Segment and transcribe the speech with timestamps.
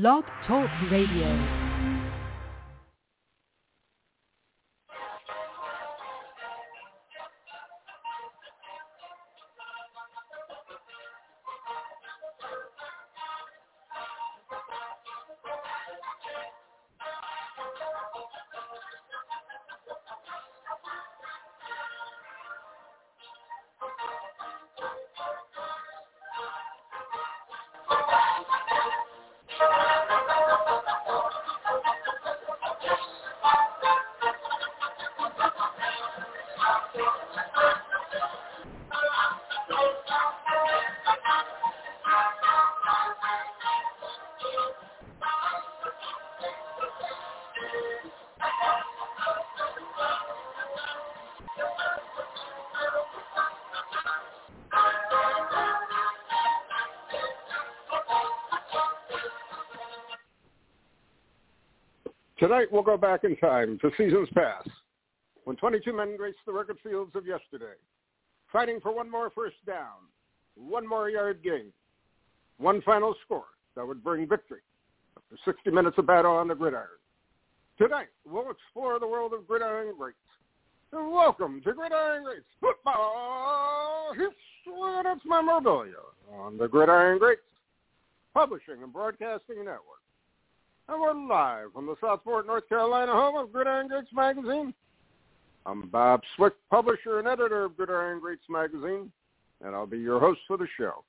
[0.00, 1.63] Blog Talk Radio.
[62.54, 64.68] Tonight we'll go back in time to seasons past,
[65.42, 67.74] when 22 men graced the record fields of yesterday,
[68.52, 70.06] fighting for one more first down,
[70.54, 71.72] one more yard gain,
[72.58, 74.60] one final score that would bring victory
[75.16, 76.86] after 60 minutes of battle on the gridiron.
[77.76, 80.16] Tonight we'll explore the world of gridiron greats.
[80.92, 84.32] Welcome to Gridiron Greats Football History
[84.66, 85.94] and its memorabilia
[86.32, 87.40] on the Gridiron Greats
[88.32, 89.93] Publishing and Broadcasting Network.
[90.86, 94.74] And we're live from the Southport, North Carolina home of Gridiron Greats Magazine.
[95.64, 99.10] I'm Bob Swick, publisher and editor of Gridiron Greats Magazine,
[99.64, 101.02] and I'll be your host for the show.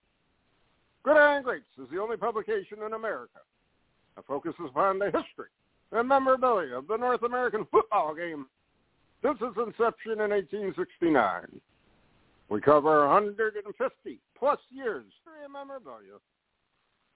[1.03, 3.39] Gridiron Greats is the only publication in America
[4.15, 5.49] that focuses upon the history
[5.91, 8.45] and memorabilia of the North American football game
[9.23, 11.47] since its inception in 1869.
[12.47, 16.17] We cover 150 plus years of memorabilia,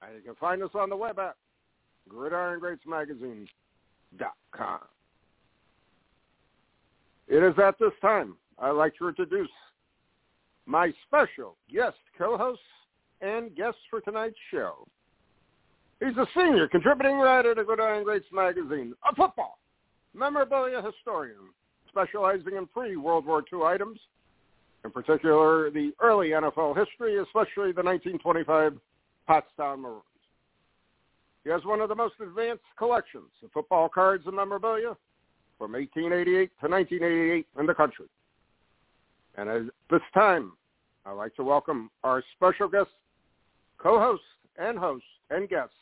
[0.02, 1.36] and you can find us on the web at
[2.09, 4.80] gridirongreatsmagazine.com.
[7.28, 9.52] It is at this time I'd like to introduce
[10.65, 12.59] my special guest co-host
[13.21, 14.88] and guest for tonight's show.
[15.99, 19.59] He's a senior contributing writer to Gridiron Greats magazine, a football
[20.14, 21.49] memorabilia historian
[21.89, 23.99] specializing in pre-World War II items,
[24.86, 28.77] in particular the early NFL history, especially the 1925
[29.27, 30.04] Pottstown Maroons.
[31.49, 34.95] Has one of the most advanced collections of football cards and memorabilia
[35.58, 38.05] from 1888 to 1988 in the country.
[39.36, 40.52] And at this time,
[41.08, 42.92] I'd like to welcome our special guest,
[43.80, 44.21] co-host
[44.59, 45.73] and host and guest,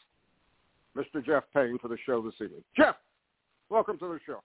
[0.96, 1.24] Mr.
[1.26, 2.64] Jeff Payne, for the show this evening.
[2.78, 2.96] Jeff,
[3.70, 4.40] welcome to the show.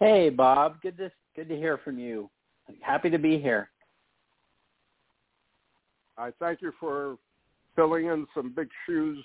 [0.00, 0.82] Hey, Bob.
[0.82, 2.28] Good to good to hear from you.
[2.68, 3.70] I'm happy to be here.
[6.18, 7.18] I thank you for
[7.76, 9.24] filling in some big shoes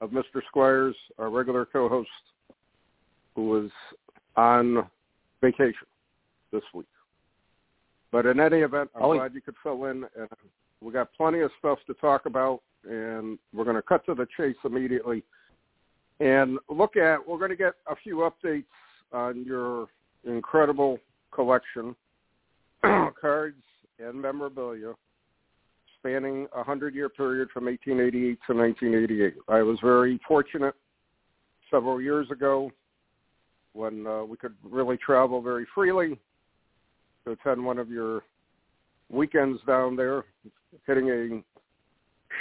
[0.00, 0.40] of Mr.
[0.48, 2.08] Squires, our regular co-host,
[3.34, 3.70] who was
[4.36, 4.88] on
[5.40, 5.86] vacation
[6.52, 6.86] this week.
[8.12, 10.04] But in any event, I'm Oh, glad you could fill in.
[10.18, 10.28] And
[10.80, 14.26] we got plenty of stuff to talk about, and we're going to cut to the
[14.36, 15.22] chase immediately
[16.18, 17.26] and look at.
[17.26, 18.64] We're going to get a few updates
[19.12, 19.86] on your
[20.24, 20.98] incredible
[21.32, 21.94] collection,
[22.82, 23.62] cards
[23.98, 24.94] and memorabilia
[26.00, 29.34] spanning a 100-year period from 1888 to 1988.
[29.48, 30.74] I was very fortunate
[31.70, 32.70] several years ago
[33.72, 36.18] when uh, we could really travel very freely
[37.24, 38.22] to attend one of your
[39.10, 40.24] weekends down there,
[40.86, 41.42] hitting a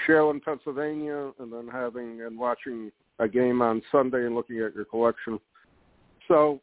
[0.08, 4.74] show in Pennsylvania and then having and watching a game on Sunday and looking at
[4.74, 5.40] your collection.
[6.28, 6.62] So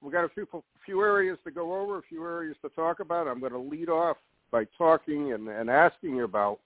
[0.00, 0.46] we've got a few
[0.84, 3.28] few areas to go over, a few areas to talk about.
[3.28, 4.16] I'm going to lead off
[4.50, 6.58] by talking and, and asking about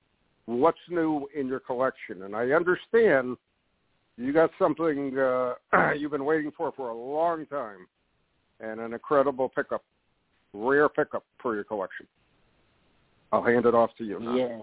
[0.47, 2.23] what's new in your collection.
[2.23, 3.37] And I understand
[4.17, 5.55] you got something uh,
[5.99, 7.87] you've been waiting for for a long time,
[8.61, 9.83] and an incredible pickup,
[10.53, 12.07] rare pickup for your collection.
[13.33, 14.37] I'll hand it off to you now.
[14.37, 14.59] Yeah.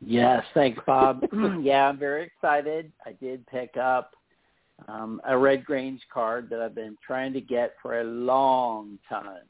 [0.00, 1.24] Yes, thanks, Bob.
[1.62, 2.92] yeah, I'm very excited.
[3.04, 4.12] I did pick up
[4.88, 9.44] um, a Red Grange card that I've been trying to get for a long time.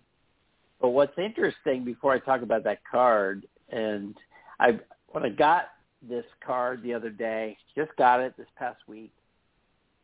[0.80, 4.14] But what's interesting, before I talk about that card, and
[4.60, 4.78] I
[5.08, 5.68] when I got
[6.06, 9.12] this card the other day, just got it this past week.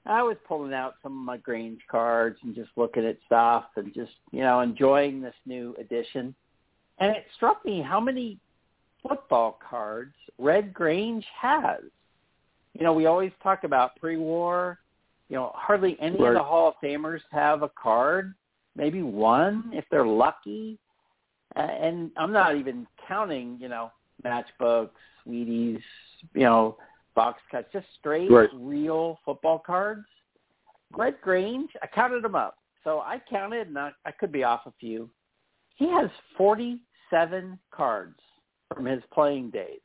[0.05, 3.95] I was pulling out some of my Grange cards and just looking at stuff and
[3.95, 6.35] just you know enjoying this new edition.
[6.99, 8.39] And it struck me how many
[9.07, 11.81] football cards Red Grange has.
[12.75, 14.79] You know, we always talk about pre-war.
[15.29, 16.29] You know, hardly any Right.
[16.29, 18.35] of the Hall of Famers have a card.
[18.77, 20.79] Maybe one if they're lucky.
[21.57, 23.93] Uh, and I'm not even counting, you know,
[24.25, 24.91] matchbooks,
[25.29, 25.83] Wheaties,
[26.35, 26.77] you know,
[27.15, 28.49] box cuts, just straight Right.
[28.55, 30.07] real football cards.
[30.97, 32.57] Red Grange, I counted them up.
[32.85, 35.11] So I counted, and I, I could be off a few.
[35.77, 38.19] He has 47 cards
[38.75, 39.81] from his playing days,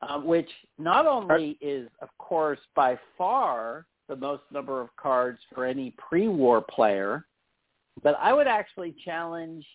[0.00, 0.48] um, which
[0.78, 6.60] not only is, of course, by far the most number of cards for any pre-war
[6.62, 7.26] player,
[8.02, 9.66] but I would actually challenge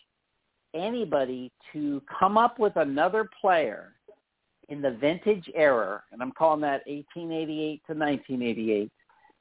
[0.74, 3.94] anybody to come up with another player
[4.68, 8.92] in the vintage era, and I'm calling that 1888 to 1988,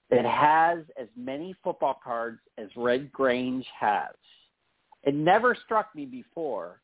[0.09, 4.13] that has as many football cards as Red Grange has.
[5.03, 6.81] It never struck me before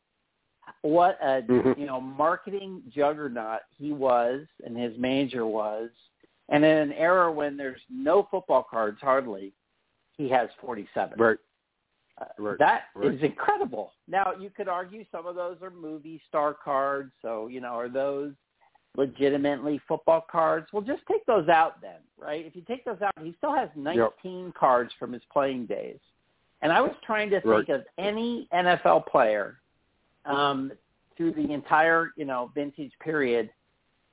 [0.82, 1.78] what a Mhm.
[1.78, 5.90] you know marketing juggernaut he was and his manager was,
[6.50, 9.54] and in an era when there's no football cards hardly,
[10.18, 11.20] he has 47.
[11.20, 11.38] Right.
[12.38, 13.24] Right, That is right.
[13.24, 13.92] incredible.
[14.08, 17.90] Now you could argue some of those are movie star cards, so you know are
[17.90, 18.34] those
[18.96, 20.68] legitimately football cards?
[20.72, 22.46] Well, just take those out then, right?
[22.46, 25.98] If you take those out, he still has 19 cards from his playing days.
[26.62, 29.58] And I was trying to think of any NFL player
[30.26, 30.72] um,
[31.18, 33.50] through the entire you know vintage period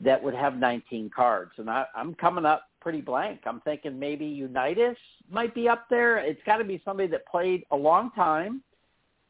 [0.01, 3.41] that would have 19 cards, and I, I'm coming up pretty blank.
[3.47, 4.97] I'm thinking maybe Unitas
[5.31, 6.19] might be up there.
[6.19, 8.63] It's got to be somebody that played a long time,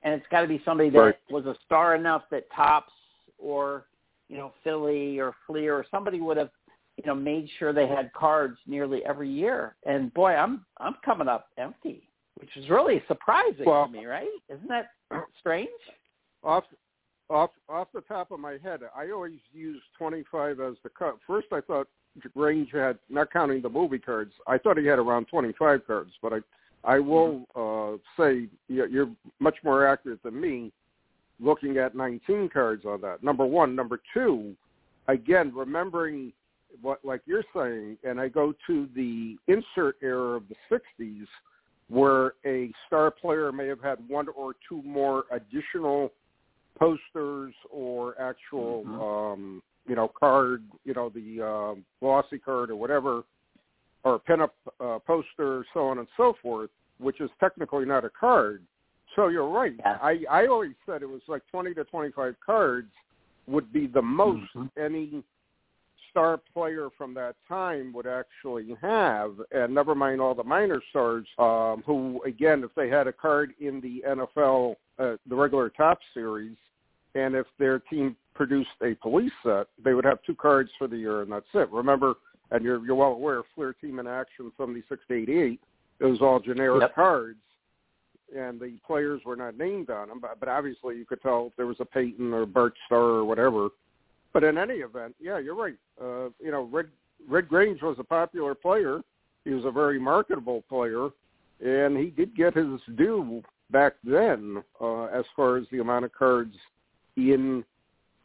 [0.03, 1.19] and it's got to be somebody that Right.
[1.31, 2.93] was a star enough that Topps
[3.39, 3.87] or
[4.29, 6.51] you know Philly or Fleer or somebody would have
[6.97, 9.77] you know made sure they had cards nearly every year.
[9.85, 14.29] And boy, I'm I'm coming up empty, which is really surprising Well- to me, right?
[14.49, 14.91] Isn't that
[15.39, 15.69] strange?
[16.43, 16.65] Off
[17.29, 21.17] off off the top of my head, I always use 25 as the cut.
[21.27, 21.89] First, I thought
[22.35, 26.11] Grange had, not counting the movie cards, I thought he had around 25 cards.
[26.23, 26.39] But I
[26.83, 30.73] I will uh, say you're you're much more accurate than me,
[31.39, 33.23] looking at 19 cards on that.
[33.23, 34.55] Number one, number two,
[35.09, 36.33] again remembering
[36.81, 41.27] what like you're saying, and I go to the insert era of the 60s
[41.89, 46.13] where a star player may have had one or two more additional
[46.79, 49.33] posters or actual Mhm.
[49.33, 53.25] um you know card you know the um glossy card or whatever
[54.05, 54.51] or pinup
[54.81, 58.63] uh, poster so on and so forth which is technically not a card
[59.17, 59.99] so you're right Yeah.
[60.01, 62.93] i i always said it was like 20 to 25 cards
[63.49, 64.71] would be the most Mhm.
[64.79, 65.25] any
[66.11, 71.25] star player from that time would actually have, and never mind all the minor stars,
[71.39, 76.05] um, who again, if they had a card in the NFL, uh, the regular Topps
[76.13, 76.57] series,
[77.15, 80.97] and if their team produced a police set, they would have two cards for the
[80.97, 81.71] year, and that's it.
[81.71, 82.15] Remember,
[82.51, 85.61] and you're you're well aware, Fleer Team in Action seventy six to eighty eight,
[85.99, 86.95] it was all generic Yep.
[86.95, 87.37] cards.
[88.35, 91.57] And the players were not named on them, but, but obviously you could tell if
[91.59, 93.69] there was a Payton or Bart Starr or whatever.
[94.33, 95.77] But in any event, yeah, you're right.
[96.01, 96.87] Uh, you know, Red
[97.29, 99.03] Red Grange was a popular player.
[99.45, 101.11] He was a very marketable player,
[101.63, 106.13] and he did get his due back then uh, as far as the amount of
[106.13, 106.55] cards
[107.17, 107.65] in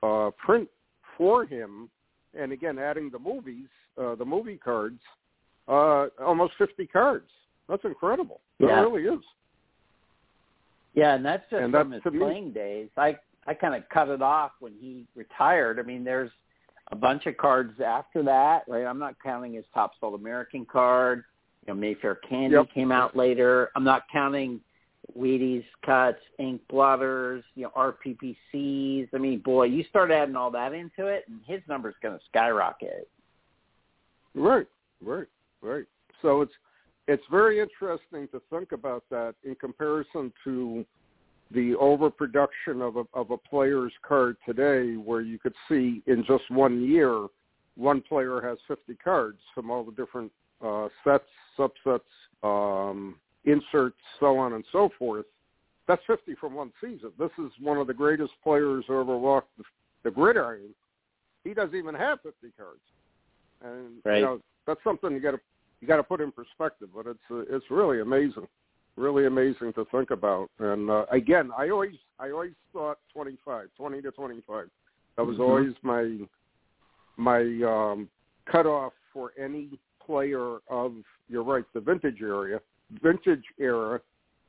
[0.06, 0.70] uh, print
[1.18, 1.90] for him.
[2.38, 3.68] And again, adding the movies,
[4.02, 5.00] uh, the movie cards,
[5.68, 7.30] uh, almost 50 cards.
[7.70, 8.42] That's incredible.
[8.60, 8.82] It Yeah.
[8.82, 9.24] really is.
[10.94, 12.90] Yeah, and that's just And from that, his to me- playing days.
[12.98, 13.18] I
[13.48, 15.80] I kind of cut it off when he retired.
[15.80, 16.32] I mean, there's
[16.92, 18.86] a bunch of cards after that, right?
[18.88, 21.24] I'm not counting his Topps All-American card.
[21.68, 22.72] You know, Mayfair Candy Yep.
[22.72, 23.70] came out later.
[23.76, 24.62] I'm not counting
[25.18, 29.10] Wheaties cuts, ink blotters, you know, RPPCs.
[29.14, 32.26] I mean, boy, you start adding all that into it, and his number's going to
[32.28, 33.08] skyrocket.
[34.34, 34.68] Right,
[35.02, 35.28] right,
[35.62, 35.86] right.
[36.22, 36.54] So it's
[37.08, 40.86] it's very interesting to think about that in comparison to
[41.52, 46.50] the overproduction of a of a player's card today, where you could see in just
[46.50, 47.28] one year,
[47.76, 50.32] one player has 50 cards from all the different
[50.66, 51.26] uh, sets,
[51.58, 52.00] subsets,
[52.44, 55.26] um, inserts, so on and so forth.
[55.88, 57.12] That's 50 from one season.
[57.20, 59.64] This is one of the greatest players who ever walked the,
[60.04, 60.74] the gridiron.
[61.44, 62.80] He doesn't even have 50 cards,
[63.62, 64.18] and Right.
[64.18, 65.40] you know that's something you got to
[65.80, 66.90] you got to put in perspective.
[66.96, 68.48] But it's uh, it's really amazing,
[68.96, 70.50] really amazing to think about.
[70.58, 74.70] And uh, again, I always I always thought 25, 20 to 25.
[75.18, 75.42] That was Mhm.
[75.42, 76.28] always my
[77.18, 78.10] my um,
[78.52, 80.96] cutoff for any player of
[81.30, 82.60] you're right the vintage area
[83.02, 84.00] vintage era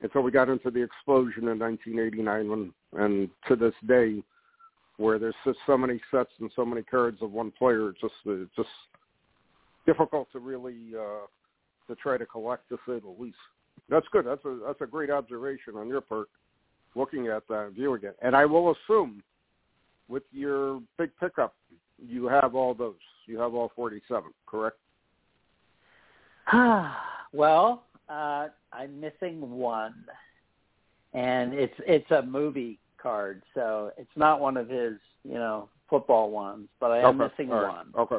[0.03, 4.23] until we got into the explosion in 1989 when, and to this day
[4.99, 8.15] where there's just so many sets and so many cards of one player it's just
[8.27, 8.69] it's just
[9.87, 11.27] difficult to really uh
[11.89, 13.37] to try to collect to say the least
[13.89, 16.29] that's good that's a that's a great observation on your part
[16.95, 19.23] looking at that viewing it and i will assume
[20.09, 21.55] with your big pickup
[21.99, 22.95] you have all those.
[23.27, 24.77] You have all 47, correct?
[27.33, 30.05] well, uh, I'm missing one,
[31.13, 34.95] and it's it's a movie card, so it's not one of his,
[35.25, 37.33] you know, football ones, but I am okay.
[37.37, 37.93] missing all one.
[37.95, 38.03] Right.
[38.03, 38.19] Okay.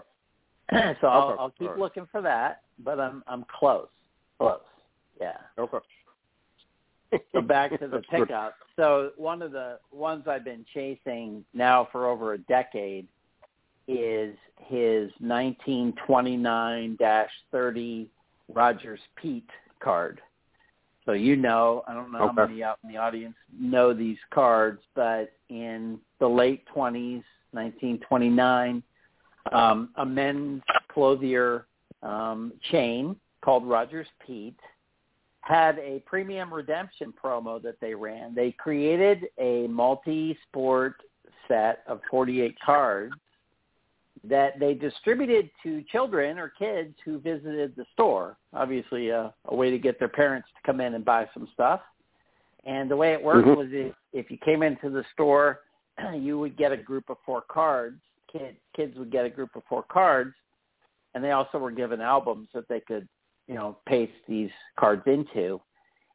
[1.01, 1.35] so I'll.
[1.39, 3.87] I'll keep looking for that, but I'm I'm close,
[4.37, 4.59] close.
[5.19, 5.37] Yeah.
[5.57, 5.79] Okay.
[7.31, 8.53] so back to the pickup.
[8.75, 13.07] So one of the ones I've been chasing now for over a decade
[13.87, 18.07] is his 1929-30
[18.53, 20.21] Rogers Peet card.
[21.05, 22.33] So you know, I don't know Okay.
[22.35, 28.83] how many out in the audience know these cards, but in the late 20s, 1929,
[29.53, 31.65] um, a men's clothier
[32.03, 34.59] um, chain called Rogers Peet
[35.41, 38.35] had a premium redemption promo that they ran.
[38.35, 40.95] They created a multi-sport
[41.47, 43.15] set of 48 cards
[44.23, 48.37] that they distributed to children or kids who visited the store.
[48.53, 51.81] Obviously, a, a way to get their parents to come in and buy some stuff.
[52.65, 53.57] And the way it worked Mhm.
[53.57, 55.61] was if, if you came into the store,
[56.13, 58.01] you would get a group of four cards.
[58.31, 60.35] Kid, kids would get a group of four cards,
[61.13, 63.07] and they also were given albums that they could,
[63.47, 65.61] you know, paste these cards into.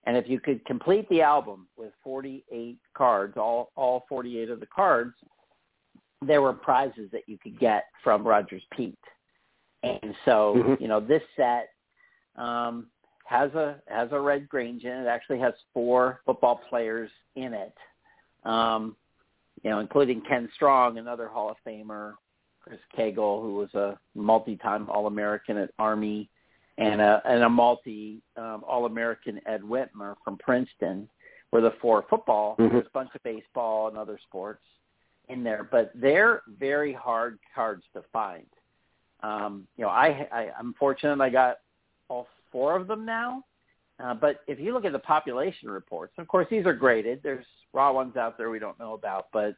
[0.04, 4.66] And if you could complete the album with 48 cards, all all 48 of the
[4.66, 5.14] cards,
[6.26, 8.98] there were prizes that you could get from Rogers Peet.
[9.82, 10.80] And so, Mhm.
[10.80, 11.70] you know, this set
[12.36, 12.90] um,
[13.24, 15.02] has a has a red Grange in it.
[15.02, 17.76] It actually has four football players in it.
[18.44, 18.96] Um,
[19.62, 22.14] you know, including Ken Strong, another Hall of Famer,
[22.60, 26.28] Chris Cagle, who was a multi-time All-American at Army,
[26.78, 31.08] and a and a multi um, All-American Ed Whitmer from Princeton.
[31.50, 32.56] Were the four football.
[32.56, 32.70] Mhm.
[32.70, 34.64] There's a bunch of baseball and other sports
[35.32, 38.46] in there, but they're very hard cards to find.
[39.22, 41.58] Um, you know, I, I I'm fortunate I got
[42.08, 43.44] all four of them now.
[44.02, 47.20] Uh, but if you look at the population reports, of course these are graded.
[47.22, 49.54] There's raw ones out there we don't know about, but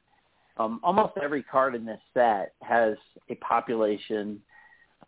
[0.57, 2.97] um, almost every card in this set has
[3.31, 4.40] a population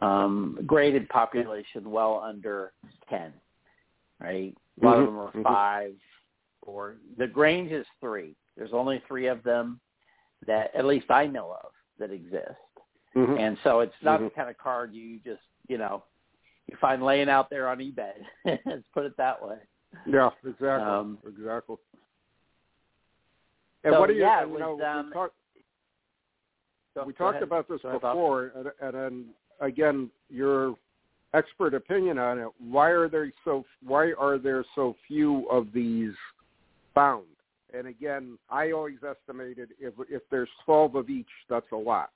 [0.01, 2.73] um, graded population well under
[3.09, 3.33] ten.
[4.21, 5.07] Right, a lot of Mhm.
[5.07, 5.43] them are Mhm.
[5.43, 5.97] five,
[6.63, 8.35] or the Grange is three.
[8.57, 9.79] There's only three of them
[10.47, 12.59] that at least I know of that exist.
[13.15, 13.39] Mhm.
[13.39, 14.35] And so it's not the Mhm.
[14.35, 16.05] kind of card you just, you know,
[16.67, 18.27] you find laying out there on eBay.
[18.67, 19.59] Let's put it that way.
[20.05, 20.69] Yeah, exactly.
[20.69, 21.77] Um, exactly.
[23.85, 25.35] And so, what do you, yeah, you know, was, um, we, talk,
[26.95, 27.43] Go- we talked ahead.
[27.45, 30.77] about this before, and, and then again, your
[31.35, 32.49] expert opinion on it.
[32.59, 36.15] Why are there so Why are there so few of these
[36.95, 37.27] found?
[37.75, 42.11] And again, I always estimated if if there's twelve of each, that's a lot.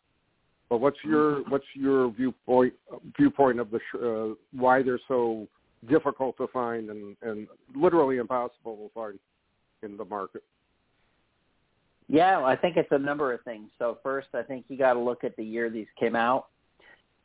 [0.69, 1.50] But what's your Mm-hmm.
[1.50, 2.75] what's your viewpoint
[3.16, 5.49] viewpoint of the sh- uh, why they're so
[5.88, 9.19] difficult to find and and literally impossible to find
[9.83, 10.45] in the market?
[12.09, 13.71] Yeah, well, I think it's a number of things.
[13.78, 16.47] So first, I think you got to look at the year these came out.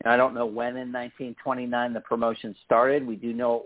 [0.03, 3.05] And I don't know when in 1929 the promotion started.
[3.05, 3.65] We do know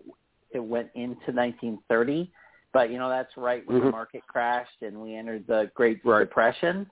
[0.51, 2.31] it went into 1930,
[2.73, 3.91] but you know that's right when the Mhm.
[3.91, 6.19] market crashed and we entered the Great Right.
[6.19, 6.89] Depression.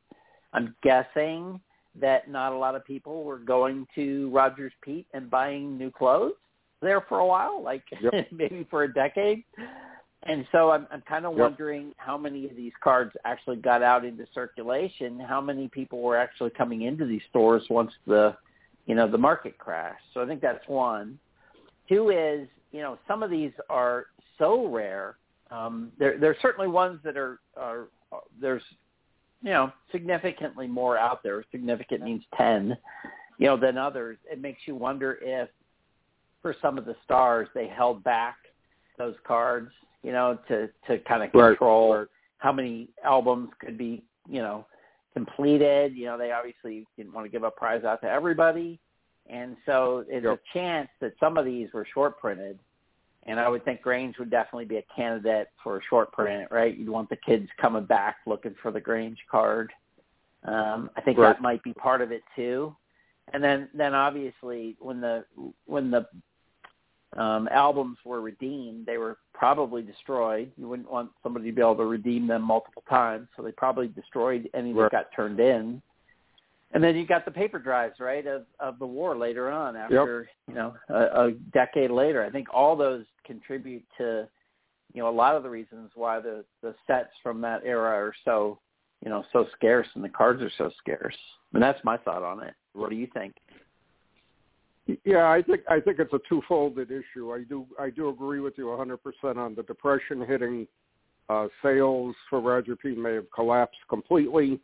[0.53, 1.62] I'm guessing
[1.96, 6.36] that not a lot of people were going to Rogers Peet and buying new clothes
[6.81, 8.13] there for a while, like Yep.
[8.31, 9.43] maybe for a decade.
[10.24, 11.41] And so I'm, I'm kind of Yep.
[11.41, 15.19] wondering how many of these cards actually got out into circulation.
[15.19, 18.36] How many people were actually coming into these stores once the,
[18.86, 20.03] you know, the market crashed.
[20.13, 21.19] So I think that's one.
[21.88, 24.07] Two is, you know, some of these are
[24.38, 25.17] so rare.
[25.51, 28.63] Um, there, there's certainly ones that are, are, are there's,
[29.41, 31.43] you know, significantly more out there.
[31.51, 32.77] Significant means ten,
[33.37, 34.17] you know, than others.
[34.29, 35.49] It makes you wonder if,
[36.41, 38.35] for some of the stars, they held back
[38.97, 39.71] those cards,
[40.03, 42.07] you know, to to kind of control right.
[42.39, 44.65] how many albums could be, you know,
[45.13, 45.95] completed.
[45.95, 48.79] You know, they obviously didn't want to give a prize out to everybody,
[49.29, 50.39] and so there's Yep.
[50.39, 52.59] a chance that some of these were short printed.
[53.27, 56.75] And I would think Grange would definitely be a candidate for a short print, right?
[56.77, 59.72] You'd want the kids coming back looking for the Grange card.
[60.46, 61.34] Um, I think Right.
[61.34, 62.75] that might be part of it too.
[63.34, 65.25] And then, then obviously when the
[65.65, 66.07] when the
[67.17, 70.51] um, albums were redeemed, they were probably destroyed.
[70.57, 73.88] You wouldn't want somebody to be able to redeem them multiple times, so they probably
[73.88, 74.91] destroyed any Right.
[74.91, 75.81] that got turned in.
[76.74, 80.29] And then you got the paper drives, right, of of the war later on, after
[80.47, 82.24] you know a, a decade later.
[82.25, 84.27] I think all those contribute to
[84.93, 88.13] you know a lot of the reasons why the the sets from that era are
[88.25, 88.59] so
[89.03, 91.15] you know so scarce and the cards are so scarce.
[91.53, 92.53] And that's my thought on it.
[92.74, 93.36] What do you think?
[95.03, 97.33] Yeah, I think I think it's a twofolded issue.
[97.33, 100.67] I do I do agree with you 100% on the depression hitting
[101.29, 104.59] uh, sales for Roger Peet may have collapsed completely.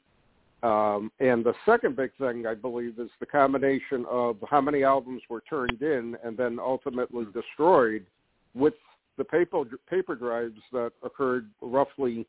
[0.63, 5.21] Um, and the second big thing I believe is the combination of how many albums
[5.29, 8.05] were turned in and then ultimately destroyed
[8.55, 8.73] with
[9.17, 12.25] the paper paper drives that occurred roughly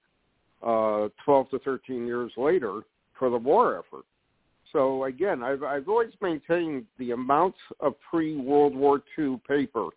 [0.62, 2.80] uh, 12 to 13 years later
[3.16, 4.04] for the war effort.
[4.72, 9.90] So again, I've I've always maintained the amounts of pre-World War II paper,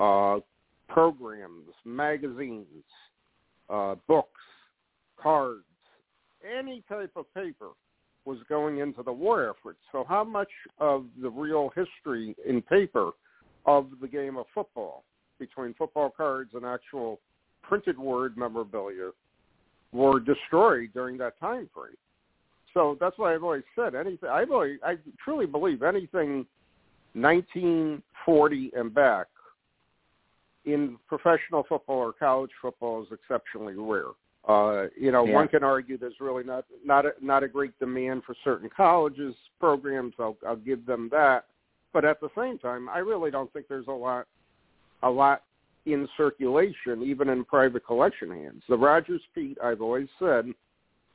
[0.00, 0.40] uh,
[0.88, 2.66] programs, magazines,
[3.68, 4.40] uh, books,
[5.18, 5.64] cards,
[6.44, 7.70] any type of paper
[8.24, 9.76] was going into the war effort.
[9.90, 13.10] So how much of the real history in paper
[13.66, 15.04] of the game of football
[15.38, 17.20] between football cards and actual
[17.62, 19.10] printed word memorabilia
[19.92, 21.96] were destroyed during that time frame?
[22.74, 24.28] So that's why I've always said anything.
[24.30, 26.46] I've always, I truly believe anything
[27.14, 29.26] 1940 and back
[30.64, 34.12] in professional football or college football is exceptionally rare.
[34.46, 35.34] Uh, you know, Yeah.
[35.34, 39.36] one can argue there's really not not a, not a great demand for certain colleges
[39.60, 40.14] programs.
[40.18, 41.46] I'll I'll give them that,
[41.92, 44.26] but at the same time, I really don't think there's a lot
[45.04, 45.44] a lot
[45.86, 48.62] in circulation, even in private collection hands.
[48.68, 50.52] The Rogers Peet, I've always said,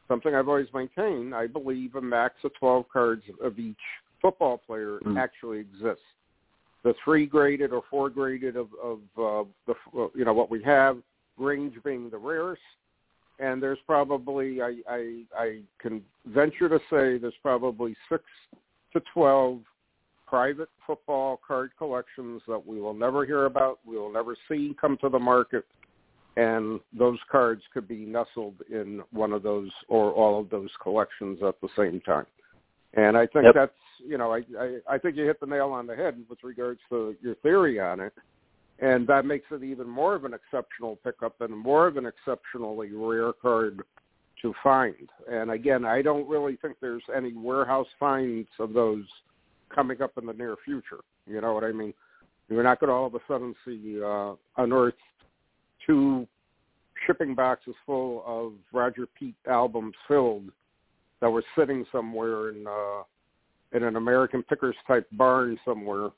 [0.10, 1.34] something I've always maintained.
[1.34, 3.78] I believe a max of 12 cards of each
[4.22, 5.18] football player Mm.
[5.18, 6.04] actually exists.
[6.84, 9.76] The three graded or four graded of, of uh, the
[10.16, 11.02] you know what we have,
[11.38, 12.62] Grange being the rarest,
[13.40, 18.24] and there's probably I, I I can venture to say there's probably six
[18.94, 19.62] to twelve
[20.28, 24.98] private football card collections that we will never hear about, we will never see come
[25.02, 25.66] to the market,
[26.36, 31.40] and those cards could be nestled in one of those or all of those collections
[31.48, 32.26] at the same time.
[32.94, 33.54] And I think Yep.
[33.56, 36.44] that's you know I, I I think you hit the nail on the head with
[36.44, 38.14] regards to your theory on it,
[38.80, 42.92] and that makes it even more of an exceptional pickup and more of an exceptionally
[42.92, 43.82] rare card
[44.42, 45.10] to find.
[45.30, 49.06] And again, I don't really think there's any warehouse finds of those
[49.74, 51.00] coming up in the near future.
[51.26, 51.94] You know what I mean?
[52.50, 54.98] You're not going to all of a sudden see uh, unearthed
[55.86, 56.28] two
[57.06, 60.52] shipping boxes full of Roger Peet albums filled
[61.20, 63.04] that were sitting somewhere in uh,
[63.74, 66.10] in an American Pickers type barn somewhere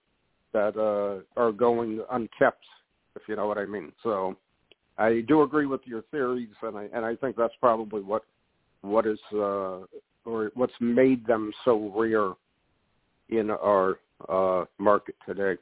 [0.53, 2.63] that uh, are going unkept,
[3.15, 3.91] if you know what I mean.
[4.03, 4.35] So
[4.97, 8.23] I do agree with your theories, and I and I think that's probably what
[8.81, 9.81] what is uh,
[10.25, 12.33] or what's made them so rare
[13.29, 15.59] in our uh, market today.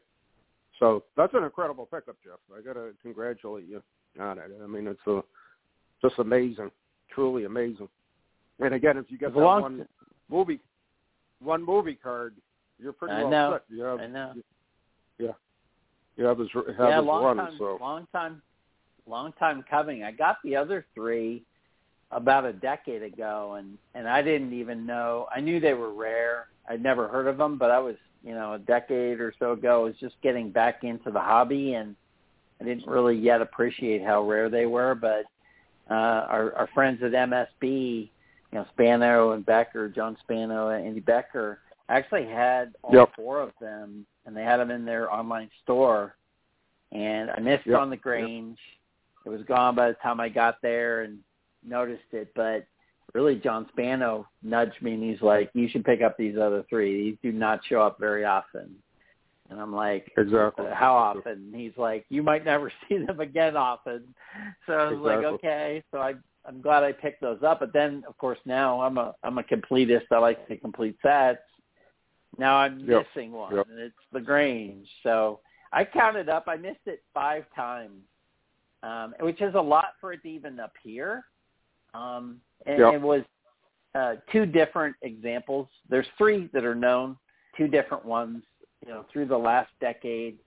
[0.79, 2.39] So that's an incredible pickup, Jeff.
[2.55, 3.81] I got to congratulate you
[4.19, 4.51] on it.
[4.63, 5.21] I mean, it's a,
[6.01, 6.71] just amazing,
[7.13, 7.89] truly amazing.
[8.59, 9.87] And again, if you get that one
[10.29, 10.59] movie,
[11.39, 12.35] one movie card,
[12.79, 13.51] you're pretty I well know.
[13.53, 13.75] set.
[13.75, 14.33] You have, I know.
[15.19, 15.31] Yeah,
[16.15, 17.37] you have his have yeah, his long run.
[17.37, 18.41] time, so long time,
[19.07, 20.03] long time coming.
[20.03, 21.43] I got the other three
[22.11, 25.27] about a decade ago, and and I didn't even know.
[25.35, 26.47] I knew they were rare.
[26.69, 29.81] I'd never heard of them, but I was, you know, a decade or so ago,
[29.81, 31.95] I was just getting back into the hobby, and
[32.59, 34.95] I didn't really yet appreciate how rare they were.
[34.95, 35.25] But
[35.89, 38.09] uh, our our friends at MSB, you
[38.57, 43.15] know, Spano and Becker, John Spano and Andy Becker, actually had all Yep.
[43.15, 46.15] four of them, and they had them in their online store.
[46.91, 47.79] And I missed Yep.
[47.79, 48.59] on the Grange.
[49.25, 51.21] It was gone by the time I got there and
[51.63, 52.33] noticed it.
[52.33, 52.65] But
[53.13, 57.11] really, John Spano nudged me, and he's like, "You should pick up these other three.
[57.11, 58.81] These do not show up very often."
[59.49, 60.65] And I'm like, exactly.
[60.67, 61.31] uh, how often?
[61.31, 64.13] And he's like, you might never see them again often.
[64.65, 65.83] So I was like, okay.
[65.91, 67.59] So I I'm glad I picked those up.
[67.59, 70.05] But then of course now I'm a I'm a completist.
[70.11, 71.39] I like to complete sets.
[72.37, 73.07] Now I'm Yep.
[73.15, 73.67] missing one, Yep.
[73.69, 74.89] and it's the Grange.
[75.03, 75.39] So
[75.71, 76.45] I counted up.
[76.47, 78.03] I missed it five times,
[78.83, 81.25] um, which is a lot for it to even appear.
[81.93, 82.93] Um, and Yep.
[82.93, 83.23] it was
[83.95, 85.67] uh, two different examples.
[85.89, 87.17] There's three that are known,
[87.55, 88.43] two different ones.
[88.85, 90.37] You know, through the last decade,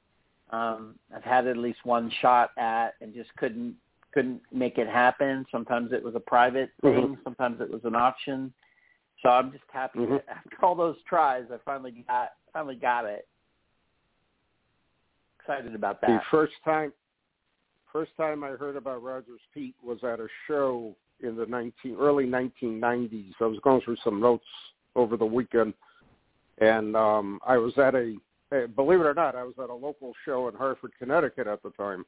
[0.50, 3.76] um, I've had at least one shot at, and just couldn't
[4.12, 5.46] couldn't make it happen.
[5.50, 7.16] Sometimes it was a private thing.
[7.22, 8.52] Sometimes it was an auction.
[9.22, 10.10] So I'm just happy Mhm.
[10.10, 13.28] that after all those tries, I finally got finally got it.
[15.40, 16.24] Excited about The that.
[16.30, 16.92] first time,
[17.92, 22.26] first time I heard about Rogers Peet was at a show in the 19 early
[22.26, 23.32] 1990s.
[23.40, 24.44] I was going through some notes
[24.96, 25.74] over the weekend,
[26.58, 28.16] and um, I was at a
[28.74, 31.70] believe it or not, I was at a local show in Hartford, Connecticut at the
[31.70, 32.04] time,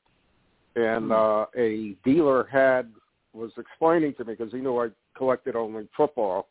[0.77, 1.12] and Hmm.
[1.12, 2.92] uh, a dealer had
[3.33, 6.48] was explaining to me because he knew I collected only football,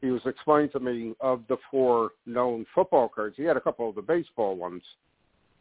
[0.00, 3.36] he was explaining to me of the four known football cards.
[3.36, 4.82] He had a couple of the baseball ones,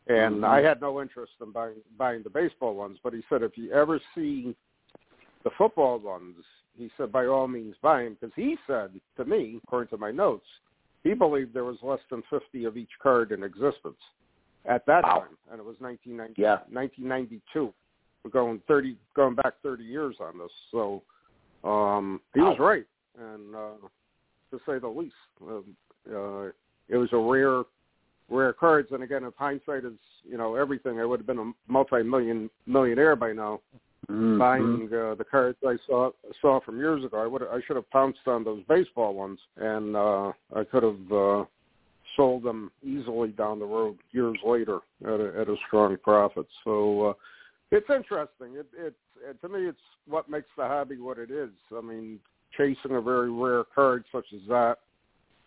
[0.07, 0.47] and Mhm.
[0.47, 2.99] I had no interest in buying buying the baseball ones.
[3.03, 4.55] But he said if you ever see
[5.43, 6.43] the football ones,
[6.77, 10.11] he said by all means buy them because he said to me, according to my
[10.11, 10.47] notes,
[11.03, 14.01] he believed there was less than 50 of each card in existence
[14.65, 15.19] at that Wow.
[15.19, 16.59] time, and it was 1990, Yeah.
[16.69, 17.73] 1992.
[18.23, 20.51] We're going 30, going back 30 years on this.
[20.71, 21.03] So
[21.63, 22.85] um, he was right,
[23.17, 23.75] and uh,
[24.51, 25.75] to say the least, um,
[26.09, 26.45] uh,
[26.87, 27.63] it was a rare,
[28.29, 28.89] rare cards.
[28.91, 33.15] And again, if hindsight is you know everything, I would have been a multi-million millionaire
[33.15, 33.61] by now
[34.09, 34.39] Mhm.
[34.39, 37.21] buying uh, the cards I saw saw from years ago.
[37.21, 41.11] I would I should have pounced on those baseball ones, and uh, I could have
[41.11, 41.45] uh,
[42.15, 46.47] sold them easily down the road years later at a, at a strong profit.
[46.63, 47.13] So uh,
[47.71, 48.55] it's interesting.
[48.55, 51.51] It, it, it to me, it's what makes the hobby what it is.
[51.75, 52.19] I mean,
[52.57, 54.77] chasing a very rare card such as that.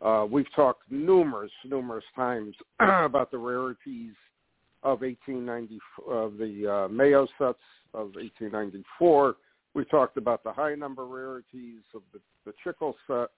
[0.00, 4.14] Uh, we've talked numerous, numerous times about the rarities
[4.82, 7.58] of 1890 of the uh, Mayo sets
[7.94, 9.36] of 1894.
[9.74, 13.28] We talked about the high number rarities of the, the Chicle set.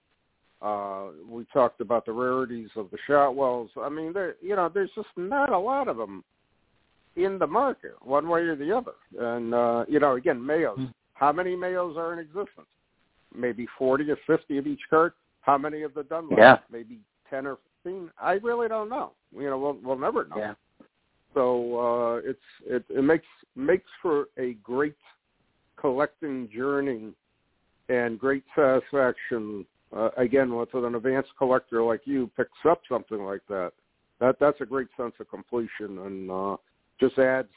[0.62, 3.68] Uh, we talked about the rarities of the Shotwells.
[3.77, 6.24] I mean, there, you know, there's just not a lot of them
[7.16, 8.92] in the market, one way or the other.
[9.18, 10.79] And uh, you know, again, Mayos.
[10.79, 10.92] Mm.
[11.12, 12.66] How many Mayos are in existence?
[13.35, 15.12] Maybe 40 or 50 of each card.
[15.40, 16.38] How many of the Dunlop?
[16.38, 16.59] Yeah.
[16.70, 18.11] Maybe 10 or 15.
[18.20, 19.12] I really don't know.
[19.37, 20.37] You know, we'll we'll never know.
[20.37, 20.55] Yeah.
[21.35, 24.97] So uh, it's it, it makes makes for a great
[25.77, 27.12] collecting journey
[27.88, 29.66] and great satisfaction.
[29.94, 33.73] Uh, again, with an advanced collector like you picks up something like that,
[34.20, 36.57] that that's a great sense of completion and uh,
[36.99, 37.49] just adds,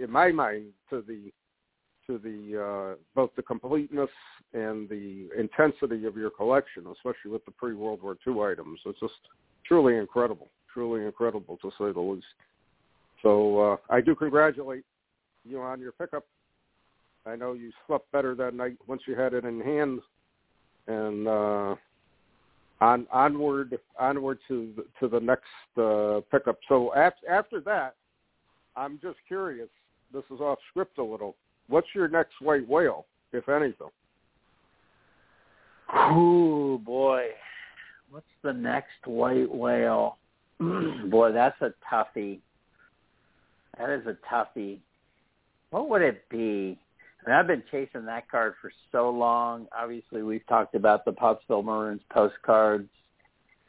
[0.00, 1.32] in my mind, to the
[2.10, 4.10] to the uh, both the completeness
[4.52, 8.80] and the intensity of your collection, especially with the pre World War II items.
[8.84, 9.14] It's just
[9.64, 12.26] truly incredible, truly incredible to say the least.
[13.22, 14.84] So uh, I do congratulate
[15.44, 16.24] you on your pickup.
[17.26, 20.00] I know you slept better that night once you had it in hand,
[20.88, 21.74] and uh,
[22.80, 26.58] on onward onward to the, to the next uh, pickup.
[26.68, 27.94] So after after that,
[28.74, 29.68] I'm just curious.
[30.12, 31.36] This is off script a little.
[31.70, 33.88] What's your next white whale, if anything?
[36.12, 37.28] Ooh, boy.
[38.10, 40.18] What's the next white whale?
[40.60, 42.40] boy, that's a toughie.
[43.78, 44.80] That is a toughie.
[45.70, 46.78] What would it be?
[47.26, 49.66] Mean, I've been chasing that card for so long.
[49.78, 52.88] Obviously, we've talked about the Pottsville Maroons postcards,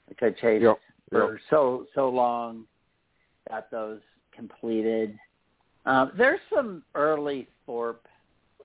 [0.08, 0.80] which I chased Yep,
[1.12, 2.66] for so so long.
[3.50, 4.00] Got those
[4.34, 5.18] completed.
[5.86, 8.08] Um, there's some early Thorpe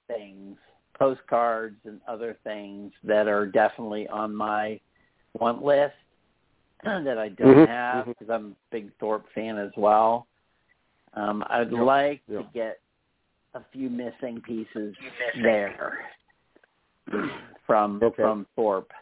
[0.08, 0.56] things,
[0.98, 4.80] postcards and other things that are definitely on my
[5.38, 5.94] want list
[6.84, 10.26] that I don't Mhm, have because I'm a big Thorpe fan as well.
[11.14, 12.80] Um, I'd Yep, like to get
[13.54, 14.94] a few missing pieces
[15.42, 15.98] there
[17.66, 18.22] from Okay.
[18.22, 18.92] from Thorpe.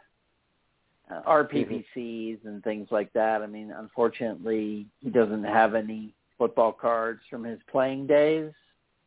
[1.10, 3.42] Uh, RPPCs and things like that.
[3.42, 8.52] I mean, unfortunately, he doesn't have any football cards from his playing days,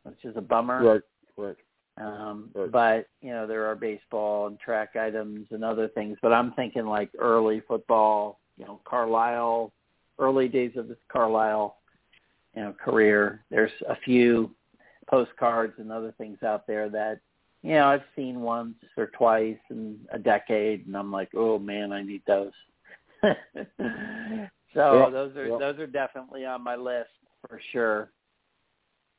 [0.07, 0.83] which is a bummer.
[0.83, 1.01] Right,
[1.37, 1.55] right.
[1.97, 2.71] Um, Right.
[2.71, 6.17] But you know, there are baseball and track items and other things.
[6.21, 8.39] But I'm thinking like early football.
[8.57, 9.71] You know, Carlisle,
[10.19, 11.77] early days of his Carlisle,
[12.55, 13.43] you know, career.
[13.51, 14.51] There's a few
[15.07, 17.19] postcards and other things out there that
[17.61, 21.91] you know I've seen once or twice in a decade, and I'm like, oh man,
[21.91, 22.51] I need those.
[23.21, 23.33] so
[24.75, 25.57] Yeah, those are yeah.
[25.59, 27.09] those are definitely on my list
[27.47, 28.11] for sure.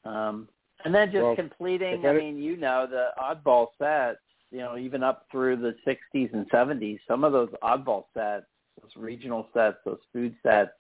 [0.05, 0.48] Um,
[0.84, 5.02] and then just Well, completing, I mean, you know, the oddball sets, you know, even
[5.02, 8.46] up through the 60s and 70s, some of those oddball sets,
[8.80, 10.70] those regional sets, those food sets,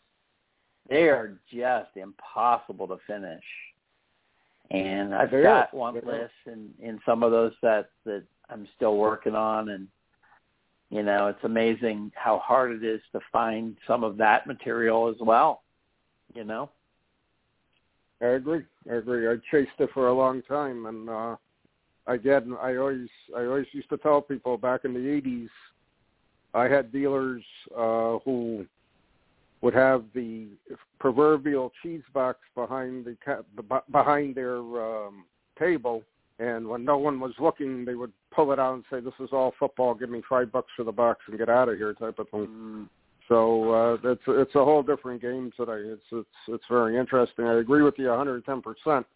[0.88, 3.44] they are just impossible to finish.
[4.70, 5.78] And I've got are.
[5.78, 6.20] one They are.
[6.22, 9.88] list in, in some of those sets that I'm still working on and
[10.90, 15.16] you know, it's amazing how hard it is to find some of that material as
[15.20, 15.62] well.
[16.34, 16.70] You know?
[18.20, 18.62] I agree.
[18.90, 19.28] I agree.
[19.28, 21.36] I chased it for a long time, and uh,
[22.06, 25.48] again, I always, I always used to tell people back in the '80s,
[26.54, 27.42] I had dealers
[27.76, 28.66] uh, who
[29.60, 30.48] would have the
[30.98, 33.16] proverbial cheese box behind the
[33.90, 35.24] behind their um,
[35.58, 36.02] table,
[36.38, 39.30] and when no one was looking, they would pull it out and say, "This is
[39.32, 39.94] all football.
[39.94, 42.46] Give me five bucks for the box and get out of here," type of thing.
[42.46, 42.88] Mm,
[43.28, 45.82] So uh, it's it's a whole different game today.
[45.84, 47.44] It's it's it's very interesting.
[47.44, 49.06] I agree with you 110 percent.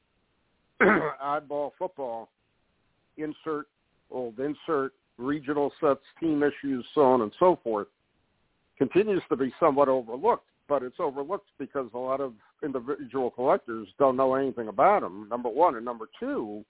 [1.25, 2.29] Oddball football,
[3.17, 3.67] insert
[4.11, 7.89] old insert regional sets, team issues, so on and so forth,
[8.77, 10.47] continues to be somewhat overlooked.
[10.69, 15.27] But it's overlooked because a lot of individual collectors don't know anything about them.
[15.31, 16.65] Number one, and number two,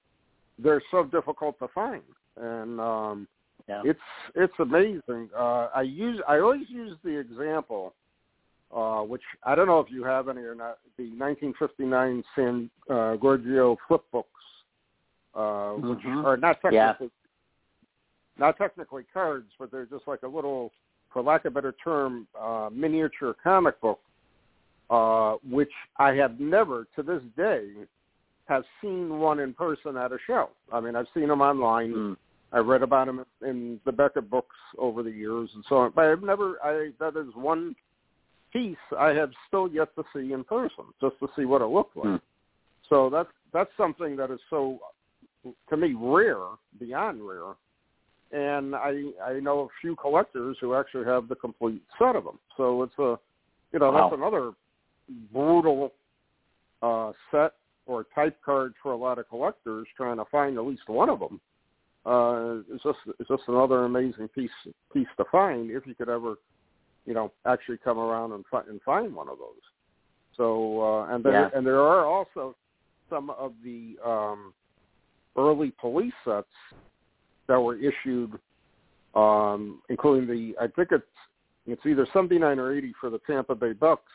[0.58, 2.02] they're so difficult to find,
[2.36, 3.28] and um,
[3.68, 3.82] yeah.
[3.84, 4.00] it's
[4.34, 5.30] it's amazing.
[5.36, 7.94] Uh, I use I always use the example,
[8.74, 10.78] uh, which I don't know if you have any or not.
[10.96, 14.28] The 1959 San uh, Giorgio flip books,
[15.34, 16.24] uh, which Mhm.
[16.24, 16.92] are not Yeah.
[16.92, 17.10] technically
[18.38, 20.72] not technically cards, but they're just like a little,
[21.12, 24.00] for lack of a better term, uh, miniature comic book,
[24.90, 27.68] uh, which I have never to this day
[28.46, 30.50] have seen one in person at a show.
[30.72, 31.92] I mean, I've seen them online.
[31.92, 32.16] Mm.
[32.52, 36.04] I've read about them in the Beckett books over the years and so on, but
[36.04, 36.56] I've never.
[36.62, 37.74] I that is one
[38.52, 41.96] piece I have still yet to see in person, just to see what it looked
[41.96, 42.06] like.
[42.06, 42.16] Hmm.
[42.88, 44.78] So that's that's something that is so,
[45.70, 46.44] to me, rare,
[46.78, 47.54] beyond rare.
[48.32, 52.38] And I I know a few collectors who actually have the complete set of them.
[52.56, 53.18] So it's a,
[53.72, 54.10] you know, Wow.
[54.10, 54.52] that's another
[55.32, 55.92] brutal
[56.82, 57.54] uh, set
[57.86, 61.18] or type card for a lot of collectors trying to find at least one of
[61.18, 61.40] them.
[62.04, 64.50] Uh, it's just it's just another amazing piece
[64.92, 66.34] piece to find if you could ever,
[67.06, 69.62] you know, actually come around and find and find one of those.
[70.36, 71.50] So uh, and there Yeah.
[71.54, 72.56] and there are also
[73.08, 74.52] some of the um,
[75.36, 76.48] early police sets
[77.46, 78.32] that were issued,
[79.14, 81.04] um, including the I think it's
[81.66, 84.10] it's either seventy nine or eighty for the Tampa Bay Bucks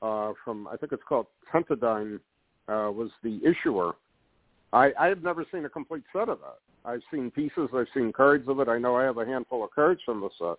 [0.00, 2.20] uh, from I think it's called Tentadyne
[2.68, 3.92] uh, was the issuer.
[4.76, 6.58] I I have never seen a complete set of that.
[6.84, 8.68] I've seen pieces, I've seen cards of it.
[8.68, 10.56] I know I have a handful of cards from the set,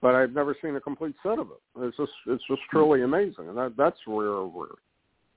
[0.00, 1.80] but I've never seen a complete set of it.
[1.80, 4.76] It's just it's just truly amazing, and that that's rare, rare.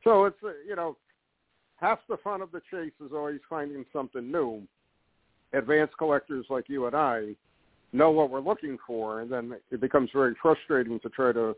[0.04, 0.98] So it's uh, you know
[1.78, 4.62] half the fun of the chase is always finding something new.
[5.54, 7.36] Advanced collectors like you and I
[7.92, 11.56] know what we're looking for, and then it becomes very frustrating to try to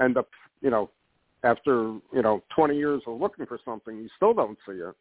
[0.00, 0.28] end up,
[0.60, 0.90] you know,
[1.42, 4.94] after you know 20 years of looking for something, you still don't see it.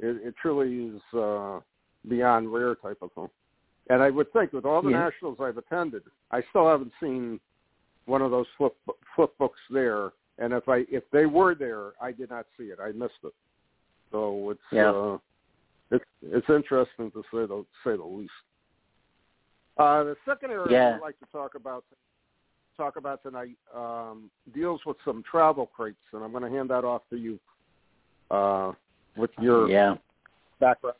[0.00, 1.60] It, it truly is uh,
[2.08, 3.28] beyond rare type of thing.
[3.90, 5.10] And I would think with all the Yeah.
[5.10, 7.38] nationals I've attended, I still haven't seen
[8.06, 8.74] one of those flip
[9.14, 10.12] flip books there.
[10.38, 12.78] And if I if they were there, I did not see it.
[12.80, 13.34] I missed it.
[14.10, 14.90] So it's Yeah.
[14.90, 15.18] uh,
[15.90, 18.32] it's it's interesting to say the say the least.
[19.76, 20.94] Uh, the second area Yeah.
[20.96, 21.84] I'd like to talk about
[22.76, 26.84] talk about tonight um, deals with some travel crates, and I'm going to hand that
[26.84, 27.38] off to you
[28.30, 28.72] uh,
[29.16, 29.94] with your yeah.
[30.58, 30.96] background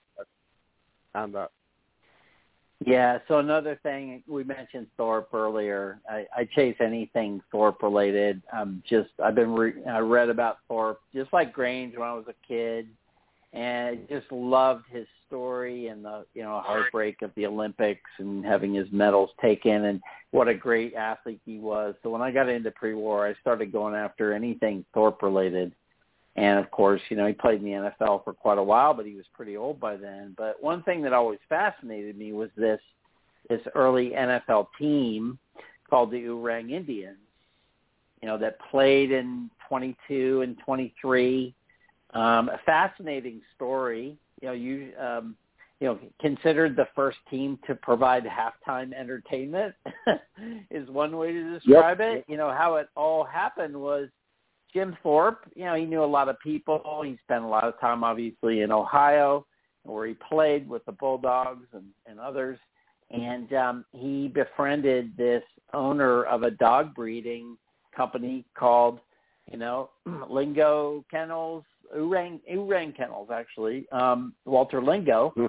[1.15, 1.51] on that.
[2.85, 3.19] Yeah.
[3.29, 6.01] So another thing we mentioned Thorpe earlier.
[6.09, 8.43] I, I chase anything Thorpe related.
[8.53, 12.25] Um, just I've been re- I read about Thorpe just like Grange when I was
[12.29, 12.89] a kid,
[13.53, 18.45] and I just loved his story and the you know heartbreak of the Olympics and
[18.45, 21.95] having his medals taken and what a great athlete he was.
[22.03, 25.73] So when I got into pre-war, I started going after anything Thorpe related.
[26.37, 29.07] And of course, you know, he played in the NFL for quite a while, but
[29.07, 30.35] he was pretty old by then.
[30.37, 32.81] But one thing that always fascinated me was this
[33.49, 35.39] this early NFL team
[35.89, 37.19] called the Oorang Indians,
[38.23, 41.53] you know, that played in 22 and 23.
[42.15, 44.17] Um, a fascinating story.
[44.41, 45.37] You know, you um,
[45.81, 49.75] you know, considered the first team to provide halftime entertainment
[50.71, 52.25] is one way to describe it.
[52.29, 54.09] You know, how it all happened was
[54.73, 57.03] Jim Thorpe, you know, he knew a lot of people.
[57.05, 59.47] He spent a lot of time, obviously, in Ohio,
[59.85, 62.59] where he played with the Bulldogs and, and others.
[63.11, 65.43] And um, he befriended this
[65.75, 67.57] owner of a dog breeding
[67.97, 69.01] company called,
[69.51, 69.91] you know,
[70.31, 71.65] Lingo Kennels,
[71.97, 75.33] Oorang, Oorang Kennels, actually, um, Walter Lingo.
[75.35, 75.47] Hmm.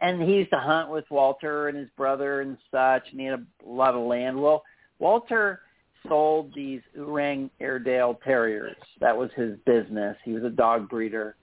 [0.00, 3.40] And he used to hunt with Walter and his brother and such, and he had
[3.64, 4.40] a lot of land.
[4.40, 4.62] Well,
[4.98, 5.60] Walter
[6.08, 8.76] sold these Oorang Airedale Terriers.
[9.00, 10.16] That was his business.
[10.24, 11.36] He was a dog breeder.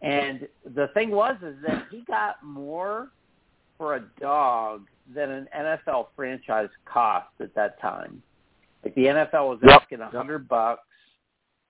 [0.00, 3.10] And the thing was is that he got more
[3.78, 8.22] for a dog than an NFL franchise cost at that time.
[8.84, 10.82] Like the NFL was asking a hundred bucks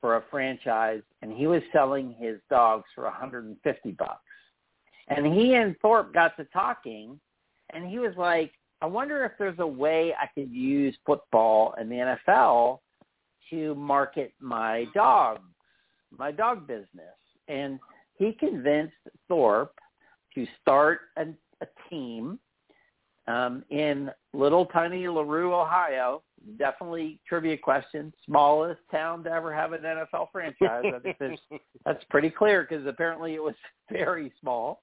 [0.01, 4.21] for a franchise and he was selling his dogs for a hundred and fifty bucks.
[5.09, 7.21] And he and Thorpe got to talking
[7.71, 8.53] and he was like,
[8.83, 12.81] I wonder if there's a way I could use football and the NFL
[13.51, 15.39] to market my dog,
[16.11, 17.15] my dog business.
[17.47, 17.79] And
[18.19, 18.97] he convinced
[19.29, 19.79] Thorpe
[20.35, 21.27] to start a,
[21.61, 22.41] a team
[23.29, 26.25] um, in little tiny LaRue, Ohio.
[26.59, 28.13] Definitely trivia question.
[28.27, 30.83] Smallest town to ever have an NFL franchise.
[30.87, 31.37] I
[31.85, 33.55] that's pretty clear because apparently it was
[33.93, 34.83] very small.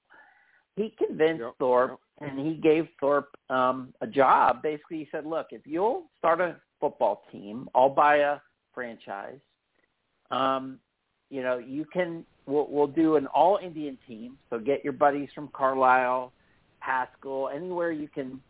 [0.76, 4.62] He convinced Yep, Thorpe and he gave Thorpe um a job.
[4.62, 8.38] Basically he said, Look, if you'll start a football team, I'll buy a
[8.74, 9.38] franchise.
[10.30, 10.78] Um,
[11.30, 14.36] you know, you can we'll we'll do an all Indian team.
[14.48, 16.32] So get your buddies from Carlisle,
[16.78, 18.40] Haskell, anywhere you can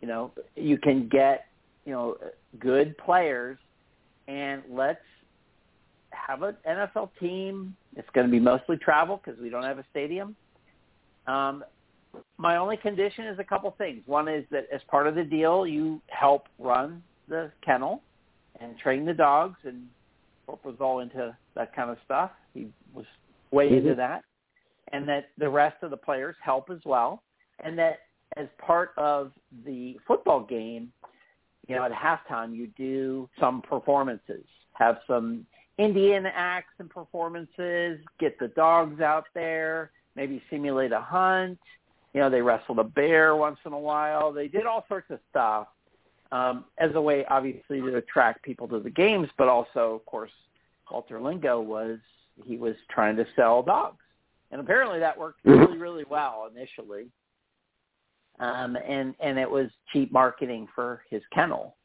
[0.00, 1.46] you know, you can get,
[1.84, 2.16] you know,
[2.58, 3.58] good players
[4.28, 5.00] and let's
[6.10, 7.76] have an NFL team.
[7.96, 10.36] It's going to be mostly travel because we don't have a stadium.
[11.26, 11.64] Um,
[12.38, 14.02] my only condition is a couple things.
[14.06, 18.02] One is that as part of the deal, you help run the kennel
[18.60, 19.86] and train the dogs, and
[20.46, 22.30] Thorpe was all into that kind of stuff.
[22.54, 23.04] He was
[23.50, 23.76] way Mm-hmm.
[23.76, 24.24] into that,
[24.92, 27.22] and that the rest of the players help as well,
[27.62, 28.00] and that
[28.36, 29.32] as part of
[29.64, 30.92] the football game,
[31.68, 35.46] you know, at halftime you do some performances, have some
[35.78, 41.58] Indian acts and performances, get the dogs out there, maybe simulate a hunt.
[42.14, 44.32] You know, they wrestled a bear once in a while.
[44.32, 45.68] They did all sorts of stuff
[46.32, 50.32] um, as a way, obviously, to attract people to the games, but also, of course,
[50.90, 51.98] Walter Lingo was
[52.44, 54.02] he was trying to sell dogs,
[54.50, 57.06] and apparently that worked really, really well initially.
[58.38, 61.76] Um, and and it was cheap marketing for his kennel.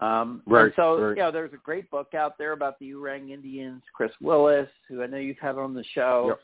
[0.00, 1.16] Um, and Right, so, right.
[1.16, 3.82] you know, there's a great book out there about the Oorang Indians.
[3.94, 6.40] Chris Willis, who I know you've had on the show, Yep.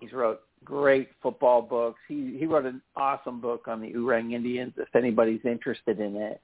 [0.00, 2.00] He's wrote great football books.
[2.08, 4.72] He he wrote an awesome book on the Oorang Indians.
[4.76, 6.40] If anybody's interested in it.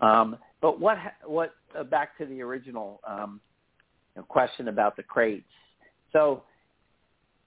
[0.00, 3.40] Um, but what ha- what uh, back to the original um,
[4.14, 5.44] you know, question about the crates.
[6.12, 6.42] So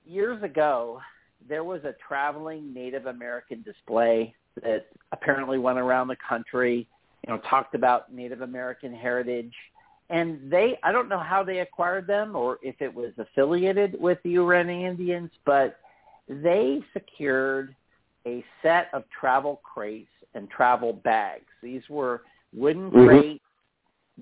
[0.05, 0.99] years ago,
[1.47, 6.87] there was a traveling Native American display that apparently went around the country.
[7.25, 9.53] You know, talked about Native American heritage,
[10.11, 14.19] and they I don't know how they acquired them or if it was affiliated with
[14.23, 15.79] the Oorang Indians, but
[16.27, 17.75] they secured
[18.27, 21.45] a set of travel crates and travel bags.
[21.63, 23.07] These were wooden Mhm.
[23.07, 23.45] crates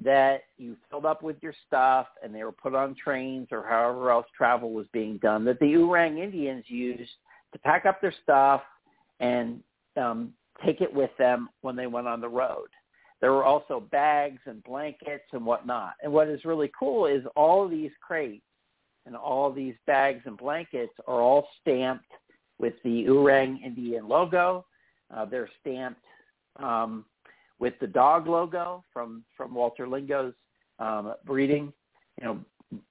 [0.02, 4.12] that you filled up with your stuff and they were put on trains or however
[4.12, 7.18] else travel was being done that the Oorang Indians used
[7.52, 8.64] to pack up their stuff
[9.20, 9.62] and
[9.98, 12.70] um, take it with them when they went on the road.
[13.22, 15.94] There were also bags and blankets and whatnot.
[16.02, 18.46] And what is really cool is all of these crates
[19.06, 22.12] and all these bags and blankets are all stamped
[22.60, 24.66] with the Oorang Indian logo.
[25.14, 26.04] Uh, they're stamped
[26.58, 27.06] um,
[27.60, 30.34] with the dog logo from from Walter Lingo's
[30.80, 31.74] um, breeding,
[32.22, 32.40] you know,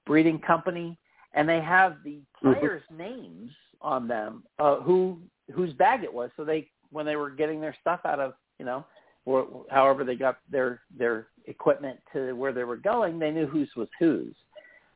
[0.05, 0.97] breeding company,
[1.33, 5.19] and they have the players' names on them, uh, who
[5.53, 6.29] whose bag it was.
[6.35, 8.85] So they when they were getting their stuff out of, you know,
[9.25, 13.69] or however they got their their equipment to where they were going, they knew whose
[13.75, 14.35] was whose.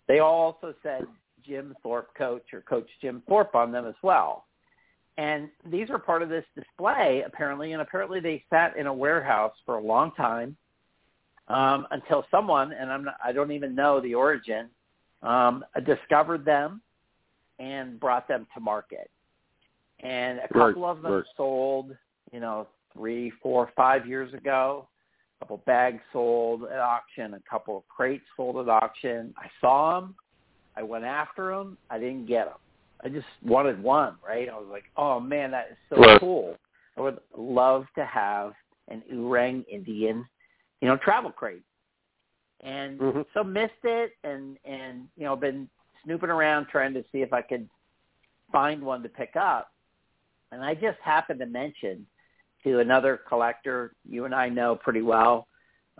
[0.07, 1.05] They also said
[1.45, 4.45] Jim Thorpe coach or coach Jim Thorpe on them as well.
[5.17, 9.53] And these are part of this display apparently, and apparently they sat in a warehouse
[9.65, 10.55] for a long time
[11.47, 14.69] um, until someone, and I'm not, I don't even know the origin,
[15.21, 16.81] um, discovered them
[17.59, 19.09] and brought them to market.
[19.99, 21.23] And a Right, couple of them right.
[21.37, 21.95] sold,
[22.31, 24.87] you know, three, four, five years ago.
[25.39, 27.33] A couple bags sold at auction.
[27.33, 29.33] A couple of crates sold at auction.
[29.37, 30.15] I saw them.
[30.75, 31.77] I went after them.
[31.89, 32.57] I didn't get them.
[33.03, 34.49] I just wanted one, right?
[34.49, 36.19] I was like, oh man, that is so Right.
[36.19, 36.57] cool.
[36.97, 38.53] I would love to have
[38.87, 40.27] an Oorang Indian,
[40.81, 41.63] you know, travel crate.
[42.61, 43.25] And Mhm.
[43.33, 45.69] so missed it and, and, you know, been
[46.03, 47.69] snooping around trying to see if I could
[48.51, 49.73] find one to pick up.
[50.51, 52.07] And I just happened to mention
[52.63, 55.47] to another collector you and I know pretty well,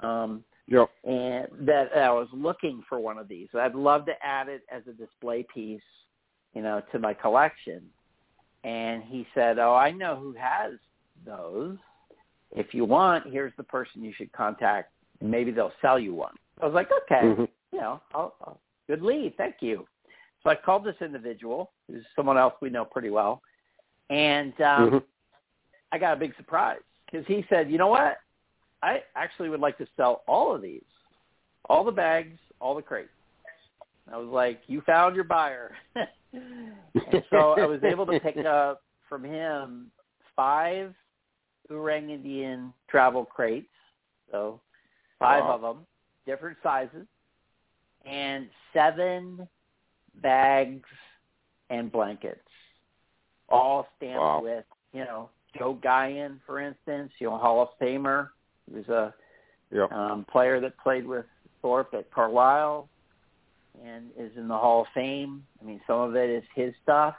[0.01, 0.89] um, Yep.
[1.03, 3.49] and that I was looking for one of these.
[3.53, 5.81] I'd love to add it as a display piece,
[6.53, 7.83] you know, to my collection.
[8.63, 10.73] And he said, "Oh, I know who has
[11.25, 11.77] those.
[12.51, 14.93] If you want, here's the person you should contact.
[15.19, 17.49] Maybe they'll sell you one." I was like, "Okay, Mhm.
[17.73, 19.85] you know, I'll, I'll, good lead, thank you."
[20.43, 23.41] So I called this individual, who's someone else we know pretty well,
[24.09, 25.03] and um, Mhm.
[25.93, 28.17] I got a big surprise because he said, "You know what?
[28.81, 30.83] I actually would like to sell all of these,
[31.69, 33.11] all the bags, all the crates."
[34.11, 35.77] I was like, "You found your buyer."
[36.33, 39.91] and so I was able to pick up from him
[40.35, 40.95] five
[41.69, 43.71] Oorang Indian travel crates,
[44.31, 44.59] so
[45.19, 45.55] five Wow.
[45.55, 45.87] of them,
[46.25, 47.05] different sizes,
[48.03, 49.47] and seven
[50.15, 50.89] bags
[51.69, 52.49] and blankets,
[53.47, 54.41] all stamped Wow.
[54.41, 58.29] with, you know, Joe Guyon, for instance, you know, Hall of Famer.
[58.69, 59.13] He was a
[59.71, 59.91] Yep.
[59.91, 61.25] um, player that played with
[61.61, 62.87] Thorpe at Carlisle
[63.83, 65.45] and is in the Hall of Fame.
[65.59, 67.15] I mean, some of it is his stuff.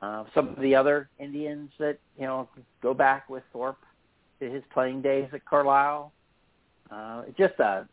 [0.00, 2.48] Uh, some of the other Indians that you know
[2.80, 3.78] go back with Thorpe
[4.38, 6.12] to his playing days at Carlisle.
[6.90, 7.88] Uh, just a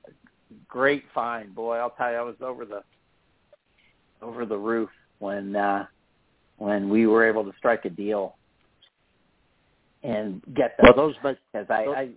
[0.67, 1.77] great find, boy.
[1.77, 2.83] I'll tell you, I was over the
[4.21, 5.87] over the roof when uh,
[6.57, 8.35] when we were able to strike a deal
[10.05, 10.93] and get them.
[10.95, 12.09] Well, those because I, those, I,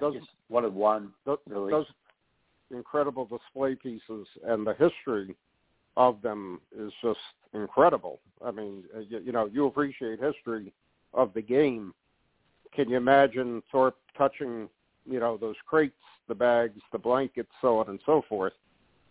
[0.00, 1.12] those, just wanted one.
[1.24, 1.70] Those, really.
[1.70, 1.86] those
[2.70, 5.34] incredible display pieces and the history
[5.96, 7.18] of them is just
[7.52, 8.20] incredible.
[8.44, 10.72] I mean, uh, you, you know, you appreciate history
[11.14, 11.92] of the game.
[12.74, 14.68] Can you imagine Thorpe touching,
[15.04, 15.94] you know, those crates,
[16.28, 18.52] the bags, the blankets, so on and so forth?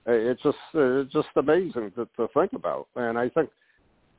[0.08, 3.50] Uh, it's just uh, it's just amazing to, to think about, and I think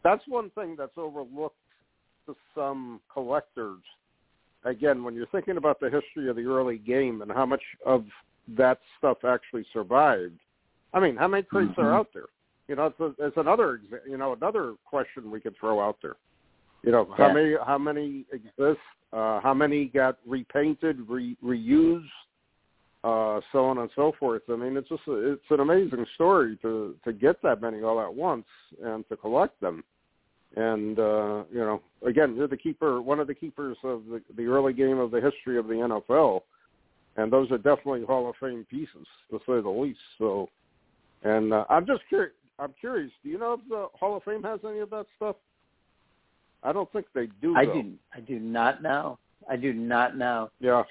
[0.04, 1.56] that's one thing that's overlooked
[2.26, 3.80] to some collectors.
[4.64, 8.04] Again, when you're thinking about the history of the early game and how much of
[8.56, 10.38] that stuff actually survived,
[10.92, 11.80] I mean, how many crates mm-hmm.
[11.82, 12.26] are out there?
[12.68, 16.16] You know, it's, a, it's another you know another question we could throw out there.
[16.82, 17.26] You know, yeah.
[17.26, 18.80] how many how many exist?
[19.12, 22.04] Uh, how many got repainted, re, reused,
[23.02, 24.42] uh, so on and so forth.
[24.48, 28.00] I mean, it's just a, it's an amazing story to to get that many all
[28.00, 28.46] at once
[28.82, 29.82] and to collect them.
[30.56, 34.46] And uh, you know, again, you're the keeper, one of the keepers of the, the
[34.46, 36.40] early game of the history of the NFL,
[37.16, 40.00] and those are definitely Hall of Fame pieces, to say the least.
[40.18, 40.48] So,
[41.22, 42.32] and uh, I'm just curious.
[42.58, 43.12] I'm curious.
[43.22, 45.36] Do you know if the Hall of Fame has any of that stuff?
[46.62, 47.54] I don't think they do.
[47.56, 47.82] I though.
[47.82, 47.92] do.
[48.14, 49.18] I do not know.
[49.48, 50.50] I do not know.
[50.60, 50.82] Yeah.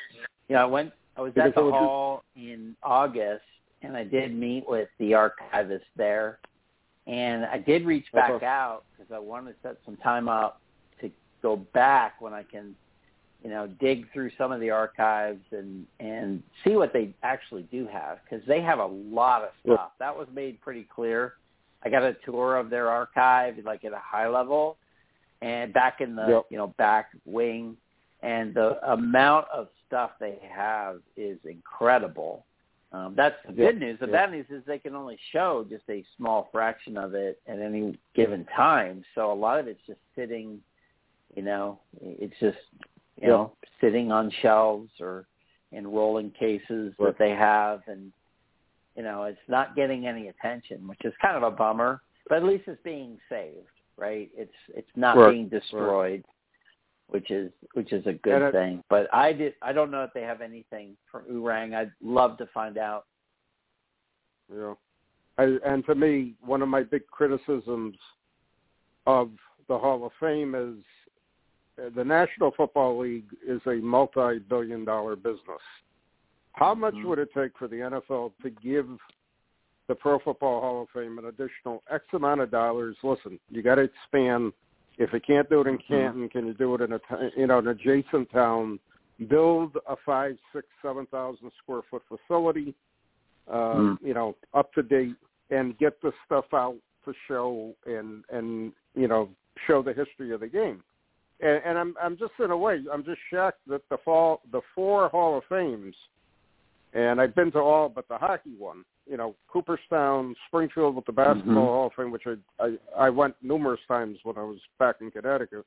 [0.47, 0.91] Yeah, I went.
[1.15, 3.43] I was because at the hall in August,
[3.81, 6.39] and I did meet with the archivist there,
[7.09, 8.45] and I did reach back okay.
[8.45, 10.61] out because I wanted to set some time up
[11.01, 11.09] to
[11.41, 12.75] go back when I can,
[13.43, 17.87] you know, dig through some of the archives and and see what they actually do
[17.87, 19.91] have because they have a lot of stuff.
[19.99, 20.05] Yeah.
[20.05, 21.33] That was made pretty clear.
[21.83, 24.77] I got a tour of their archive, like at a high level,
[25.41, 26.45] and back in the yep.
[26.51, 27.75] you know back wing,
[28.21, 32.45] and the amount of stuff they have is incredible.
[32.91, 33.99] Um, that's the good news.
[33.99, 34.13] The yep.
[34.13, 37.99] bad news is they can only show just a small fraction of it at any
[38.15, 39.03] given time.
[39.13, 40.59] So a lot of it's just sitting,
[41.35, 42.57] you know, it's just
[43.17, 43.29] you yep.
[43.29, 45.27] know sitting on shelves or
[45.71, 47.07] in rolling cases right.
[47.07, 48.11] that they have, and
[48.95, 52.01] you know it's not getting any attention, which is kind of a bummer.
[52.27, 53.67] But at least it's being saved,
[53.97, 54.31] right?
[54.35, 55.31] It's it's not right.
[55.31, 56.23] being destroyed.
[56.25, 56.25] Right
[57.09, 58.83] which is which is a good thing.
[58.89, 61.75] But I did I don't know if they have anything from Oorang.
[61.75, 63.05] I'd love to find out.
[64.53, 64.73] Yeah,
[65.37, 67.95] I, and to me, one of my big criticisms
[69.05, 69.31] of
[69.67, 70.83] the Hall of Fame is
[71.79, 75.61] uh, the National Football League is a multi-billion-dollar business.
[76.53, 77.07] How much mm-hmm.
[77.07, 78.87] would it take for the NFL to give
[79.87, 82.97] the Pro Football Hall of Fame an additional X amount of dollars?
[83.03, 84.51] Listen, you got to expand
[84.99, 85.93] if it can't do it in Mm-hmm.
[85.93, 86.99] Canton, can you do it in a
[87.35, 88.79] you know an adjacent town?
[89.27, 92.75] Build a five, six, seven thousand square foot facility,
[93.51, 93.97] uh, Mm.
[94.01, 95.15] you know, up to date,
[95.49, 99.29] and get the stuff out to show and and you know
[99.65, 100.83] show the history of the game.
[101.41, 104.61] And, and I'm I'm just in a way I'm just shocked that the fall the
[104.75, 105.95] four Hall of Fames,
[106.93, 111.11] and I've been to all but the hockey one you know Cooperstown, Springfield with the
[111.11, 111.65] basketball mm-hmm.
[111.65, 115.11] Hall of Fame, which I, I I went numerous times when I was back in
[115.11, 115.65] Connecticut,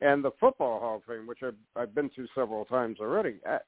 [0.00, 3.36] and the football Hall of Fame, which I've I've been to several times already.
[3.48, 3.58] Uh,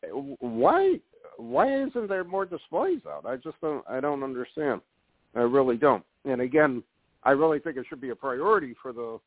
[0.40, 0.98] why
[1.36, 3.26] why isn't there more displays out?
[3.26, 4.80] I just don't I don't understand.
[5.36, 6.04] I really don't.
[6.24, 6.82] And again,
[7.24, 9.18] I really think it should be a priority for the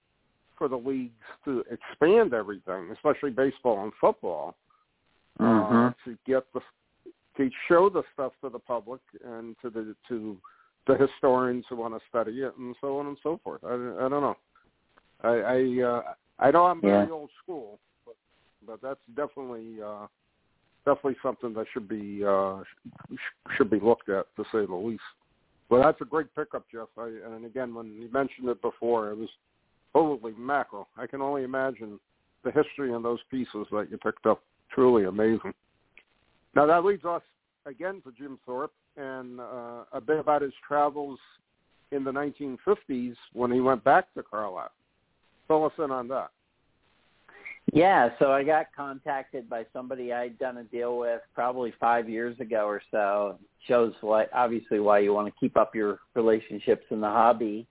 [0.58, 1.14] for the leagues
[1.46, 4.56] to expand everything, especially baseball and football,
[5.40, 5.76] mm-hmm.
[5.76, 6.62] uh, to get the
[7.38, 10.38] to show the stuff to the public and to the to
[10.88, 13.62] the historians who want to study it and so on and so forth.
[13.64, 14.38] I, I don't know.
[15.22, 16.02] I I, uh,
[16.40, 17.14] I know I'm very yeah.
[17.14, 18.16] old school, but
[18.66, 20.08] but that's definitely uh,
[20.86, 22.62] definitely something that should be uh,
[23.14, 25.02] sh- should be looked at to say the least.
[25.70, 26.88] Well, that's a great pickup, Jeff.
[26.98, 29.30] I, and again, when you mentioned it before, it was
[29.94, 30.88] holy mackerel.
[30.98, 32.00] I can only imagine
[32.44, 34.42] the history in those pieces that you picked up.
[34.72, 35.54] Truly amazing.
[36.58, 37.22] Now that leads us
[37.68, 41.20] again to Jim Thorpe and uh, a bit about his travels
[41.92, 44.72] in the 1950s when he went back to Carlisle.
[45.48, 46.32] Fill us in on that.
[47.74, 52.40] Yeah, so I got contacted by somebody I'd done a deal with probably five years
[52.40, 53.38] ago or so.
[53.68, 57.68] Shows what obviously why you want to keep up your relationships in the hobby.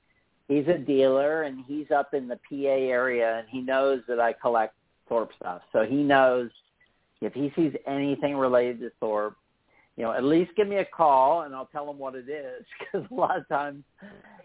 [0.47, 4.32] He's a dealer and he's up in the PA area and he knows that I
[4.32, 4.76] collect
[5.09, 5.62] Thorpe stuff.
[5.72, 6.51] So he knows
[7.21, 9.37] if he sees anything related to Thorpe,
[9.97, 12.64] you know, at least give me a call and I'll tell him what it is
[12.79, 13.83] because a lot of times,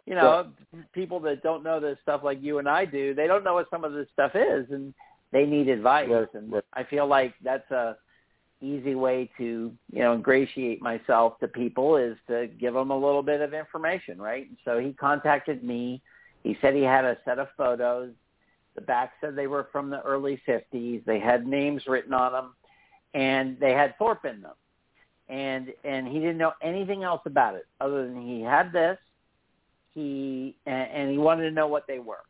[0.05, 0.47] you know,
[0.93, 3.69] people that don't know this stuff like you and I do, they don't know what
[3.69, 4.93] some of this stuff is, and
[5.31, 6.09] they need advice.
[6.33, 6.53] And.
[6.73, 7.97] I feel like that's a
[8.61, 13.23] easy way to you know ingratiate myself to people is to give them a little
[13.23, 14.47] bit of information, right?
[14.47, 16.01] And so he contacted me.
[16.43, 18.11] He said he had a set of photos.
[18.75, 21.03] The back said they were from the early 50s.
[21.05, 22.53] They had names written on them,
[23.13, 24.55] and they had Thorpe in them.
[25.29, 28.97] And and he didn't know anything else about it other than he had this.
[29.93, 32.23] He and, and he wanted to know what they were.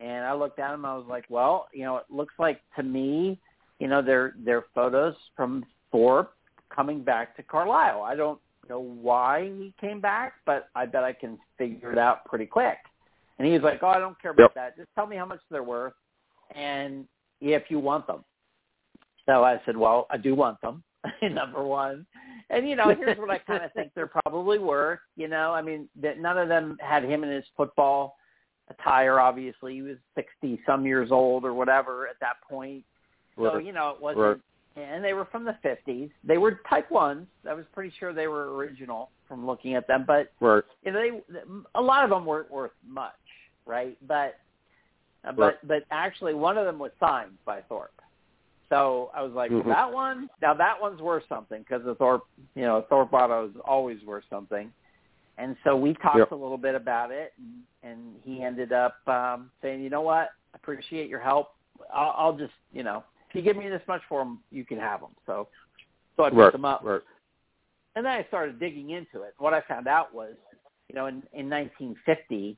[0.00, 0.84] And I looked at them.
[0.84, 3.38] I was like, well, you know, it looks like to me
[3.78, 6.34] you know, they're they're photos from Thorpe
[6.74, 8.02] coming back to Carlisle.
[8.02, 12.24] I don't know why he came back, but I bet I can figure it out
[12.24, 12.78] pretty quick.
[13.38, 14.54] And he was like, "Oh, I don't care about Yep.
[14.54, 14.76] that.
[14.76, 15.94] Just tell me how much they're worth,
[16.52, 17.06] and
[17.40, 18.24] if you want them."
[19.26, 20.82] So I said, "Well, I do want them."
[21.22, 22.06] Number one,
[22.50, 25.00] and you know, here's what I kind of think they're probably worth.
[25.16, 28.16] You know, I mean, that none of them had him in his football
[28.70, 29.20] attire.
[29.20, 32.84] Obviously, he was sixty some years old or whatever at that point.
[33.36, 33.64] So Right.
[33.64, 34.20] you know, it wasn't.
[34.20, 34.40] Right.
[34.76, 36.10] And they were from the 50s.
[36.24, 37.28] They were Type ones.
[37.48, 40.64] I was pretty sure they were original from looking at them, but Right.
[40.82, 41.42] you know, they
[41.76, 43.12] a lot of them weren't worth much,
[43.66, 43.96] right?
[44.06, 44.36] But
[45.24, 48.00] uh, but but actually, one of them was signed by Thorpe.
[48.68, 49.66] So I was like, Mhm.
[49.66, 50.28] that one.
[50.40, 54.24] Now that one's worth something because the Thorpe, you know, Thorpe Auto is always worth
[54.30, 54.72] something.
[55.36, 56.30] And so we talked Yep.
[56.30, 60.30] a little bit about it, and, and he ended up um, saying, you know what,
[60.52, 61.54] I appreciate your help.
[61.92, 64.78] I'll, I'll just, you know, if you give me this much for them, you can
[64.78, 65.10] have them.
[65.26, 65.48] So,
[66.16, 66.52] so I picked Right.
[66.52, 66.82] them up.
[66.84, 67.00] Right.
[67.96, 69.34] And then I started digging into it.
[69.38, 70.34] What I found out was,
[70.88, 72.56] you know, in, in 1950,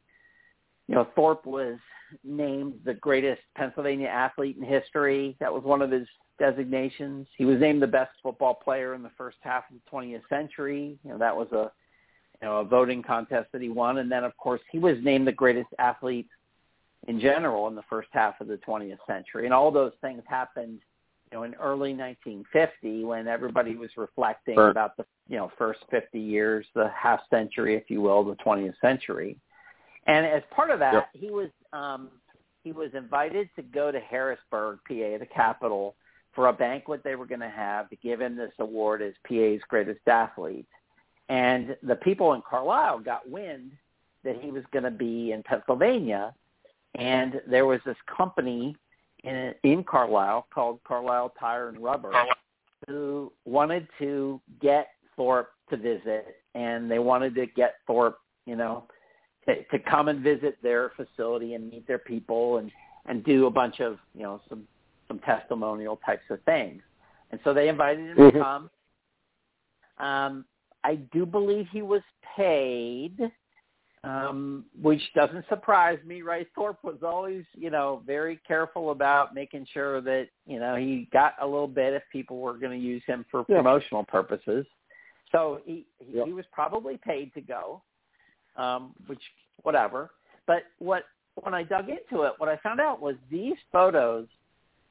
[0.89, 1.79] you know, Thorpe was
[2.23, 5.37] named the greatest Pennsylvania athlete in history.
[5.41, 6.07] That was one of his
[6.39, 7.27] designations.
[7.37, 10.99] He was named the best football player in the first half of the 20th century.
[11.05, 11.73] You know, that was a,
[12.41, 13.99] you know, a voting contest that he won.
[13.99, 16.29] And then, of course, he was named the greatest athlete
[17.09, 19.45] in general in the first half of the 20th century.
[19.47, 20.81] And all those things happened,
[21.33, 24.71] you know, in early 1950 when everybody was reflecting Right.
[24.71, 28.79] about the, you know, first 50 years, the half century, if you will, the 20th
[28.81, 29.37] century.
[30.07, 31.09] And as part of that, Yep.
[31.13, 32.11] he was um,
[32.63, 35.95] he was invited to go to Harrisburg, PA, the capital,
[36.33, 39.61] for a banquet they were going to have to give him this award as PA's
[39.69, 40.67] greatest athlete.
[41.29, 43.73] And the people in Carlisle got wind
[44.25, 46.35] that he was going to be in Pennsylvania,
[46.95, 48.77] and there was this company
[49.25, 52.13] in in Carlisle called Carlisle Tire and Rubber
[52.87, 58.85] who wanted to get Thorpe to visit, and they wanted to get Thorpe, you know,
[59.49, 62.71] to, to come and visit their facility and meet their people and
[63.07, 64.67] and do a bunch of you know some
[65.09, 66.83] some testimonial types of things.
[67.31, 68.43] And so they invited him to Mhm.
[68.43, 68.71] come.
[69.99, 70.45] Um,
[70.85, 72.03] I do believe he was
[72.37, 73.33] paid,
[74.05, 76.47] um, which doesn't surprise me, right?
[76.55, 81.35] Thorpe was always, you know, very careful about making sure that, you know, he got
[81.41, 83.57] a little bit if people were going to use him for Yeah.
[83.57, 84.67] promotional purposes.
[85.33, 86.27] So he he, Yep.
[86.27, 87.83] he was probably paid to go,
[88.57, 89.23] um, which
[89.63, 90.11] whatever.
[90.47, 91.05] But what
[91.43, 94.27] when I dug into it, what I found out was these photos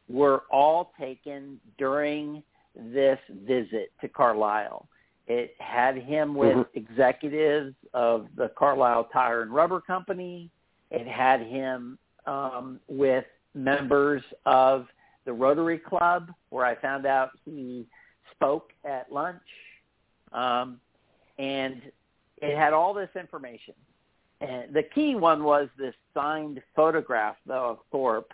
[0.08, 2.44] were all taken during
[2.76, 4.88] this visit to Carlisle.
[5.28, 6.68] It had him with Mhm.
[6.76, 10.52] executives of the Carlisle Tire and Rubber Company.
[10.92, 11.98] It had him
[12.28, 14.88] um, with members of
[15.26, 17.88] the Rotary Club, where I found out he
[18.32, 19.42] spoke at lunch.
[20.32, 20.80] Um,
[21.38, 21.92] and
[22.42, 23.74] it had all this information.
[24.42, 28.32] And the key one was this signed photograph, though, of Thorpe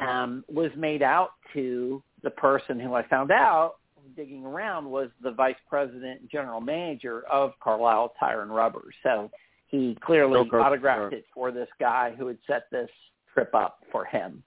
[0.00, 3.74] um, was made out to the person who I found out
[4.16, 8.82] digging around was the vice president and general manager of Carlisle Tire and Rubber.
[9.02, 9.30] So
[9.68, 10.56] he clearly Okay.
[10.56, 12.90] autographed it for this guy who had set this
[13.32, 14.42] trip up for him.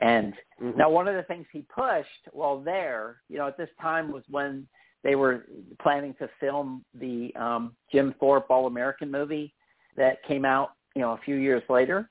[0.00, 0.76] And Mhm.
[0.76, 4.28] now one of the things he pushed while there, you know, at this time was
[4.28, 4.68] when
[5.04, 5.44] they were
[5.80, 9.54] planning to film the um, Jim Thorpe All American movie
[9.96, 12.10] that came out, you know, a few years later.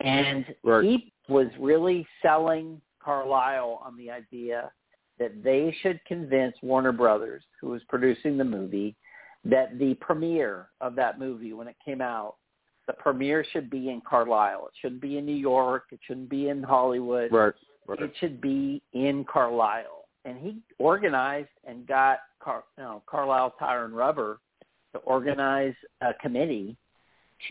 [0.00, 0.84] And Right.
[0.84, 4.70] he was really selling Carlisle on the idea
[5.18, 8.96] that they should convince Warner Brothers, who was producing the movie,
[9.44, 12.36] that the premiere of that movie when it came out,
[12.86, 14.66] the premiere should be in Carlisle.
[14.66, 15.84] It shouldn't be in New York.
[15.92, 17.52] It shouldn't be in Hollywood Right.
[17.86, 18.00] Right.
[18.02, 19.99] it should be in Carlisle.
[20.24, 24.40] And he organized and got Car, you know, Carlisle Tire and Rubber
[24.92, 26.76] to organize a committee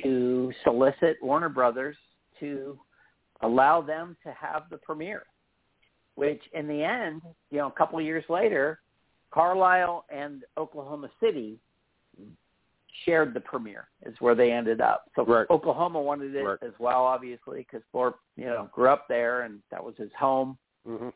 [0.04, 1.96] to solicit Warner Brothers
[2.40, 2.80] to
[3.42, 5.24] allow them to have the premiere.
[6.16, 8.82] Which, in the end, you know, a couple of years later,
[9.32, 11.60] Carlisle and Oklahoma City
[13.06, 15.06] shared the premiere is where they ended up.
[15.16, 15.46] So right.
[15.50, 16.58] Oklahoma wanted it right.
[16.62, 20.58] as well, obviously, because Thorpe, you know, grew up there and that was his home.
[20.88, 21.10] Mm-hmm.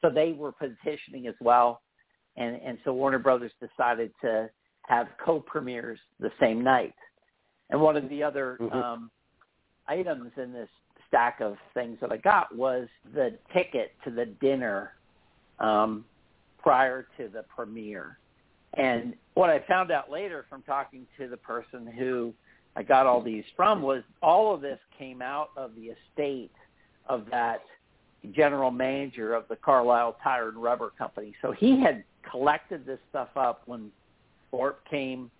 [0.00, 1.82] So they were petitioning as well,
[2.36, 4.50] and and so Warner Brothers decided to
[4.82, 6.94] have co-premieres the same night.
[7.70, 8.76] And one of the other mm-hmm.
[8.76, 9.10] um,
[9.86, 10.68] items in this
[11.06, 14.92] stack of things that I got was the ticket to the dinner
[15.58, 16.04] um,
[16.58, 18.18] prior to the premiere.
[18.74, 22.32] And what I found out later from talking to the person who
[22.76, 26.52] I got all these from was all of this came out of the estate
[27.08, 27.62] of that
[28.32, 31.34] general manager of the Carlisle Tire and Rubber Company.
[31.40, 33.90] So he had collected this stuff up when
[34.50, 35.30] Thorpe came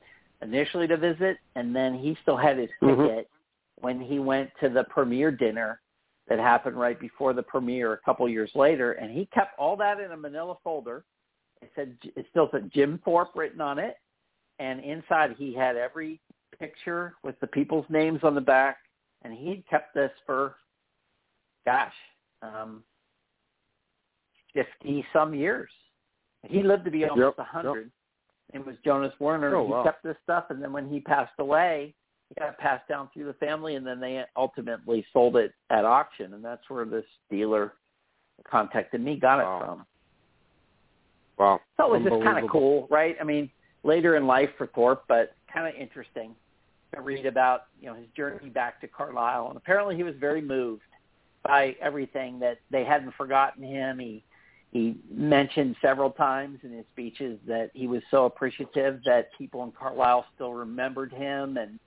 [0.43, 3.03] initially to visit, and then he still had his Mm-hmm.
[3.03, 3.31] ticket
[3.81, 5.81] when he went to the premiere dinner
[6.29, 10.01] that happened right before the premiere a couple years later, and he kept all that
[10.01, 11.05] in a manila folder.
[11.63, 13.97] It said it still said Jim Thorpe written on it,
[14.59, 16.21] and inside he had every
[16.59, 18.79] picture with the people's names on the back,
[19.23, 20.57] and he kept this for,
[21.65, 21.95] gosh,
[22.43, 22.83] um,
[24.55, 25.71] fifty some years.
[26.45, 27.91] He lived to be almost a Yep, hundred.
[28.55, 29.55] It was Jonas Werner.
[29.55, 29.83] Oh, he wow.
[29.83, 31.95] kept this stuff, and then when he passed away,
[32.31, 36.35] it got passed down through the family, and then they ultimately sold it at auction,
[36.35, 37.75] and that's where this dealer
[38.49, 39.85] contacted me, got it from.
[41.39, 41.61] Wow.
[41.77, 43.17] So it was just kind of cool, right?
[43.21, 43.51] I mean,
[43.85, 46.35] later in life for Thorpe, but kind of interesting
[46.95, 49.49] to read about, you know, his journey back to Carlisle.
[49.49, 50.83] And apparently he was very moved
[51.45, 53.99] by everything that they hadn't forgotten him.
[53.99, 54.25] He
[54.71, 59.73] he mentioned several times in his speeches that he was so appreciative that people in
[59.73, 61.79] Carlisle still remembered him and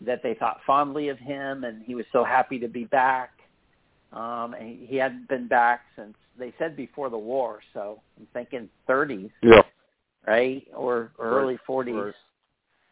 [0.00, 3.30] that they thought fondly of him and he was so happy to be back.
[4.12, 8.68] Um and he hadn't been back since they said before the war, so I'm thinking
[8.86, 9.62] 30s Yeah.
[10.26, 12.12] right, or, or Right, early 40s.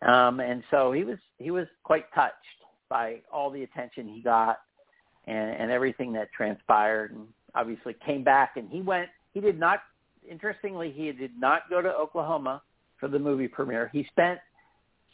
[0.00, 2.34] Um, and so he was he was quite touched
[2.88, 4.58] by all the attention he got
[5.26, 8.56] and, and everything that transpired, and obviously came back.
[8.56, 9.08] And he went.
[9.32, 9.80] He did not.
[10.28, 12.62] Interestingly, he did not go to Oklahoma
[12.98, 13.90] for the movie premiere.
[13.92, 14.38] He spent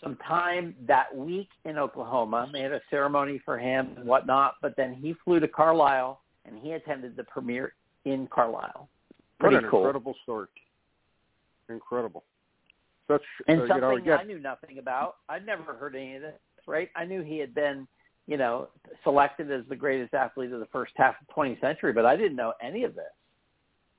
[0.03, 2.49] some time that week in Oklahoma.
[2.53, 6.59] They had a ceremony for him and whatnot, but then he flew to Carlisle and
[6.59, 8.89] he attended the premiere in Carlisle.
[9.39, 9.81] What Pretty an cool.
[9.81, 10.49] incredible story.
[11.69, 12.25] Incredible.
[13.09, 14.19] Such And uh, you something know again.
[14.21, 15.17] I knew nothing about.
[15.29, 16.35] I'd never heard any of this,
[16.67, 16.89] right?
[16.97, 17.87] I knew he had been,
[18.31, 18.69] you know,
[19.03, 22.15] selected as the greatest athlete of the first half of the 20th century, but I
[22.15, 23.05] didn't know any of this.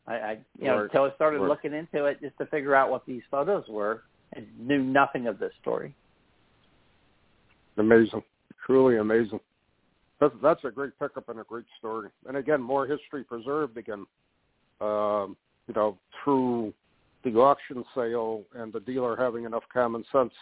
[0.08, 3.06] I, I you know, until I started looking into it just to figure out what
[3.06, 5.94] these photos were, and knew nothing of this story.
[7.78, 8.24] Amazing,
[8.66, 9.42] truly amazing.
[10.22, 12.10] That's that's a great pickup and a great story.
[12.26, 14.06] And again, more history preserved again.
[14.80, 15.36] Um,
[15.68, 16.74] you know, through
[17.26, 20.34] the auction sale and the dealer having enough common sense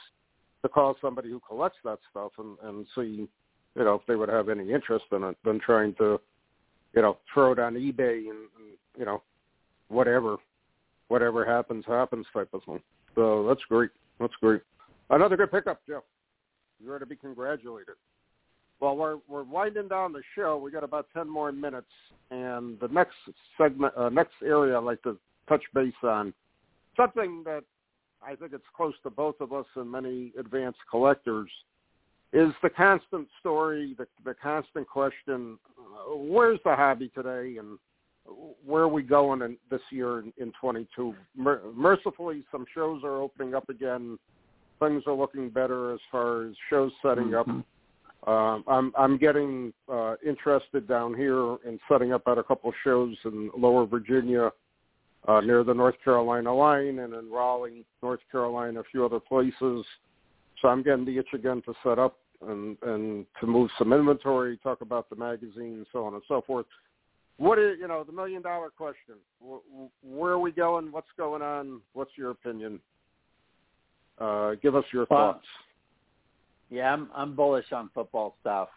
[0.61, 3.27] to call somebody who collects that stuff and and see,
[3.80, 6.19] you know, if they would have any interest in it than trying to,
[6.93, 9.23] you know, throw it on eBay and, and you know,
[9.88, 10.36] whatever,
[11.07, 12.82] whatever happens happens type of thing.
[13.15, 13.89] So that's great.
[14.19, 14.61] That's great.
[15.09, 16.03] Another good pickup, Jeff.
[16.84, 17.95] You're to be congratulated.
[18.82, 20.57] Well, we're we're winding down the show.
[20.57, 21.91] We got about ten more minutes,
[22.32, 23.15] and the next
[23.57, 25.17] segment, uh, next area, I'd like to
[25.49, 26.34] touch base on
[26.95, 27.63] something that
[28.21, 31.49] I think it's close to both of us and many advanced collectors
[32.32, 37.80] is the constant story, the the constant question: uh, Where's the hobby today, and
[38.65, 41.15] where are we going in, this year in, in 22?
[41.36, 44.19] Mer- mercifully, some shows are opening up again.
[44.80, 47.47] Things are looking better as far as shows setting up.
[47.47, 47.63] Mhm.
[48.27, 53.15] Um, I'm I'm getting uh, interested down here in setting up at a couple shows
[53.25, 54.51] in Lower Virginia,
[55.27, 59.86] uh, near the North Carolina line, and in Raleigh, North Carolina, a few other places.
[60.62, 64.57] So I'm getting the itch again to set up and and to move some inventory,
[64.57, 66.66] talk about the magazine, so on and so forth.
[67.38, 69.16] What is you know the million dollar question?
[70.03, 70.91] Where are we going?
[70.91, 71.82] What's going on?
[71.93, 72.80] What's your opinion?
[74.20, 75.45] Uh, give us your Well, thoughts.
[76.70, 78.70] Yeah, I'm I'm bullish on football stuff.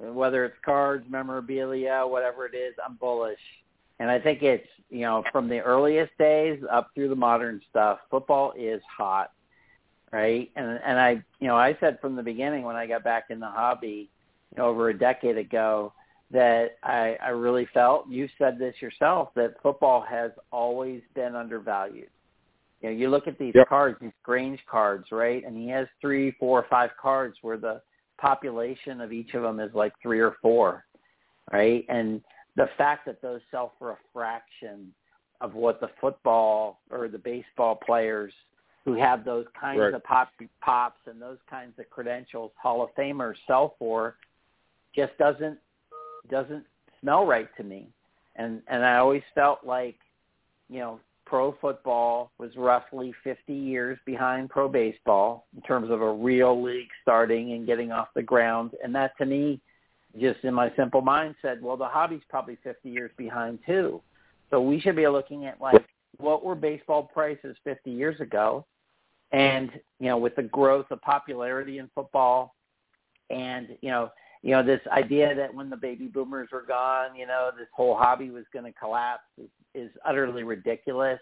[0.00, 3.38] And Whether it's cards, memorabilia, whatever it is, I'm bullish.
[3.98, 7.98] And I think it's, you know, from the earliest days up through the modern stuff,
[8.10, 9.32] football is hot.
[10.12, 10.50] Right?
[10.56, 13.38] And and I, you know, I said from the beginning when I got back in
[13.38, 14.10] the hobby,
[14.50, 15.92] you know, over a decade ago
[16.32, 22.10] that I I really felt, you said this yourself, that football has always been undervalued.
[22.80, 23.68] You know, you look at these Yep.
[23.68, 25.44] cards, these Grange cards, right?
[25.44, 27.82] And he has three, four, five cards where the
[28.18, 30.84] population of each of them is like three or four,
[31.52, 31.84] right?
[31.88, 32.22] And
[32.56, 34.92] the fact that those sell for a fraction
[35.40, 38.32] of what the football or the baseball players
[38.84, 39.94] who have those kinds right.
[39.94, 44.16] of pop pops and those kinds of credentials Hall of Famers sell for
[44.94, 45.58] just doesn't
[46.30, 46.64] doesn't
[47.00, 47.88] smell right to me.
[48.36, 49.96] And and I always felt like,
[50.68, 56.12] you know, pro football was roughly 50 years behind pro baseball in terms of a
[56.12, 58.72] real league starting and getting off the ground.
[58.82, 59.60] And that to me,
[60.18, 64.00] just in my simple mind said, well, the hobby's probably 50 years behind too.
[64.50, 65.84] So we should be looking at like
[66.18, 68.66] what were baseball prices 50 years ago,
[69.32, 72.54] and you know with the growth of popularity in football,
[73.30, 74.10] and you know
[74.42, 77.96] you know this idea that when the baby boomers were gone, you know this whole
[77.96, 81.20] hobby was going to collapse is, is utterly ridiculous.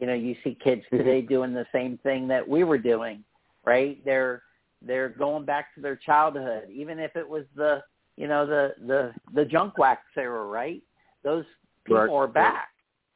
[0.00, 3.24] You know you see kids today doing the same thing that we were doing,
[3.64, 4.04] right?
[4.04, 4.42] They're
[4.82, 7.82] they're going back to their childhood, even if it was the
[8.16, 10.82] you know the the the junk wax era, right?
[11.24, 11.44] Those
[11.84, 12.10] people Right.
[12.10, 12.69] are back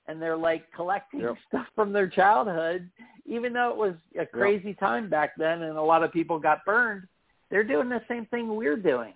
[0.07, 1.36] and they're like collecting Yep.
[1.48, 2.88] stuff from their childhood
[3.26, 6.64] even though it was a crazy time back then and a lot of people got
[6.64, 7.07] burned
[7.50, 9.14] they're doing the same thing we're doing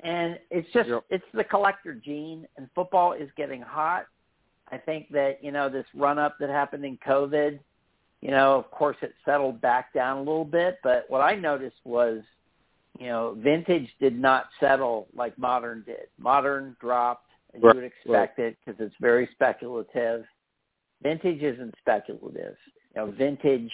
[0.00, 1.04] and it's just Yep.
[1.10, 4.06] it's the collector gene and football is getting hot
[4.70, 7.58] i think that you know this run up that happened in covid
[8.20, 11.76] you know of course it settled back down a little bit but what i noticed
[11.84, 12.20] was
[12.98, 17.86] you know vintage did not settle like modern did modern dropped as Right, you would
[17.86, 20.24] expect it because it's very speculative.
[21.02, 22.56] Vintage isn't speculative.
[22.94, 23.72] You know, vintage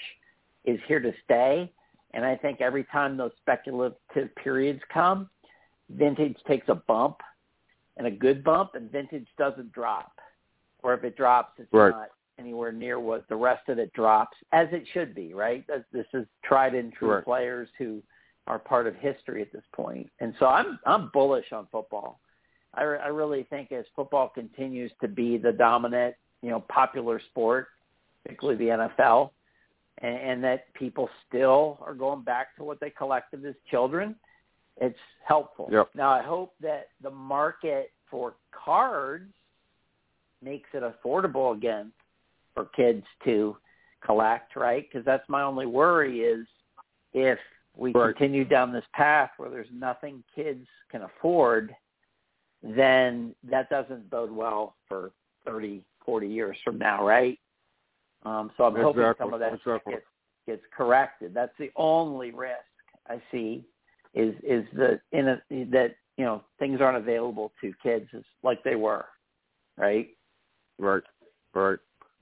[0.64, 1.72] is here to stay,
[2.14, 5.28] and I think every time those speculative periods come,
[5.90, 7.18] vintage takes a bump,
[7.96, 10.12] and a good bump, and vintage doesn't drop.
[10.82, 11.90] Or if it drops, it's Right.
[11.90, 15.66] not anywhere near what the rest of it drops, as it should be, right?
[15.90, 17.24] This is tried and true Correct.
[17.24, 18.02] players who
[18.46, 22.20] are part of history at this point, and so I'm I'm bullish on football.
[22.76, 27.68] I, I really think as football continues to be the dominant, you know, popular sport,
[28.22, 29.30] particularly the NFL,
[29.98, 34.14] and, and that people still are going back to what they collected as children,
[34.78, 35.68] it's helpful.
[35.72, 35.90] Yep.
[35.94, 39.32] Now I hope that the market for cards
[40.42, 41.92] makes it affordable again
[42.54, 43.56] for kids to
[44.04, 44.86] collect, right?
[44.88, 46.46] Because that's my only worry is
[47.14, 47.38] if
[47.74, 48.14] we Right.
[48.16, 51.74] continue down this path where there's nothing kids can afford,
[52.74, 55.12] then that doesn't bode well for
[55.44, 57.38] 30, 40 years from now, right?
[58.24, 60.04] Um, so I'm hoping Exactly, some of that gets,
[60.46, 61.32] gets corrected.
[61.34, 62.58] That's the only risk
[63.08, 63.64] I see
[64.14, 68.64] is is the in a, that you know things aren't available to kids as like
[68.64, 69.04] they were,
[69.76, 70.08] right?
[70.78, 71.02] Right,
[71.54, 71.78] right.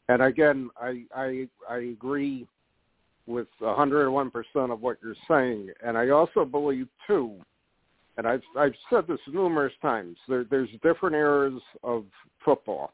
[0.08, 2.46] And again, I I I agree
[3.26, 4.30] with 101%
[4.70, 7.38] of what you're saying, and I also believe too,
[8.16, 10.16] and I've I've said this numerous times.
[10.28, 12.04] There, there's different eras of
[12.44, 12.92] football,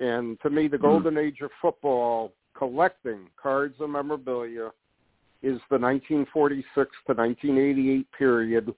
[0.00, 0.82] and to me, the hmm.
[0.82, 4.70] golden age of football, collecting cards and memorabilia,
[5.42, 8.74] is the 1946 to 1988 period,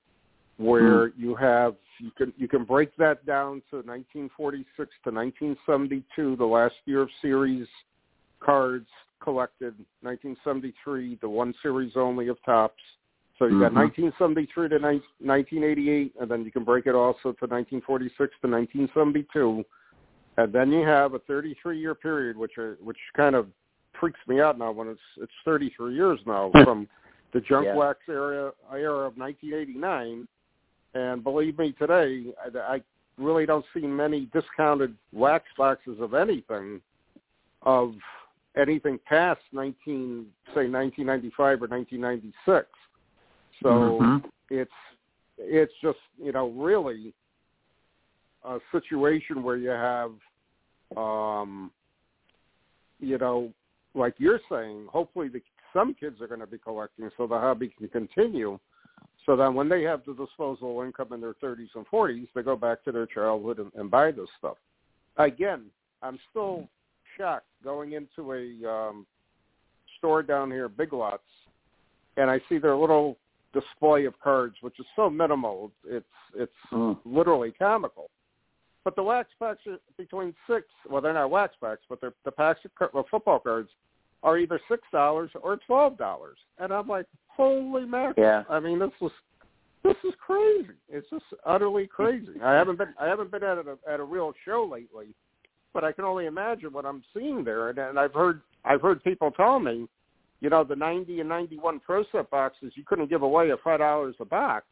[0.56, 1.22] where hmm.
[1.22, 6.74] you have you can you can break that down to 1946 to 1972, the last
[6.86, 7.66] year of series
[8.40, 8.88] cards
[9.22, 9.74] collected.
[10.02, 12.82] 1973, the one series only of Topps.
[13.38, 13.76] So you got Mhm.
[13.76, 19.64] 1973 to 19, 1988, and then you can break it also to 1946 to 1972,
[20.38, 23.48] and then you have a 33-year period, which are, which kind of
[23.92, 26.88] freaks me out now when it's it's 33 years now from
[27.32, 27.76] the junk Yeah.
[27.76, 30.26] wax era era of 1989,
[30.94, 32.82] and believe me, today I, I
[33.18, 36.80] really don't see many discounted wax boxes of anything
[37.62, 37.94] of
[38.56, 42.68] anything past 19 say 1995 or 1996.
[43.62, 44.30] So Mhm.
[44.50, 44.72] it's
[45.38, 47.14] it's just you know really
[48.44, 50.12] a situation where you have
[50.96, 51.70] um
[53.00, 53.52] you know
[53.94, 55.42] like you're saying hopefully the
[55.72, 58.58] some kids are going to be collecting so the hobby can continue
[59.26, 62.56] so then when they have the disposable income in their 30s and 40s they go
[62.56, 64.56] back to their childhood and, and buy this stuff
[65.16, 65.64] again
[66.02, 66.68] i'm still
[67.18, 69.06] shocked going into a um
[69.98, 71.24] store down here big lots
[72.16, 73.18] and i see their little
[73.60, 75.72] display of cards, which is so minimal.
[75.88, 76.98] It's it's Mm.
[77.04, 78.10] literally comical.
[78.84, 80.66] But the wax packs are between six.
[80.88, 83.70] Well, they're not wax packs, but they're, the packs of well, football cards
[84.22, 86.38] are either six dollars or twelve dollars.
[86.58, 88.26] And I'm like, holy mackerel!
[88.26, 88.44] Yeah.
[88.48, 89.12] I mean, this was
[89.82, 90.78] this is crazy.
[90.88, 92.40] It's just utterly crazy.
[92.42, 95.08] I haven't been I haven't been at a at a real show lately,
[95.74, 97.70] but I can only imagine what I'm seeing there.
[97.70, 99.88] And, and I've heard I've heard people tell me,
[100.40, 103.78] you know, the 90 and 91 Pro Set boxes you couldn't give away at five
[103.80, 104.66] dollars a box.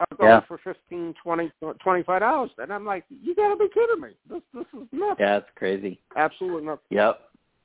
[0.00, 0.40] are going Yeah.
[0.46, 1.50] for fifteen, twenty,
[1.80, 4.10] twenty-five dollars, and I'm like, you got to be kidding me!
[4.30, 5.18] This this is nuts.
[5.18, 6.00] Yeah, it's crazy.
[6.16, 6.82] Absolutely nuts.
[6.90, 7.20] Yep.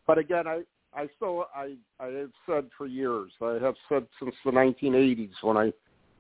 [0.08, 0.64] But again, I
[0.96, 3.32] I still I I have said for years.
[3.42, 5.72] I have said since the 1980s when I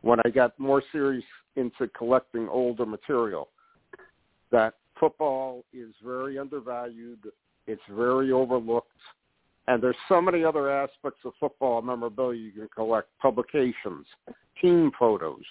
[0.01, 1.23] when I got more serious
[1.55, 3.49] into collecting older material
[4.51, 7.27] that football is very undervalued.
[7.65, 8.89] It's very overlooked.
[9.67, 14.05] And there's so many other aspects of football memorabilia you can collect, publications,
[14.61, 15.43] team photos,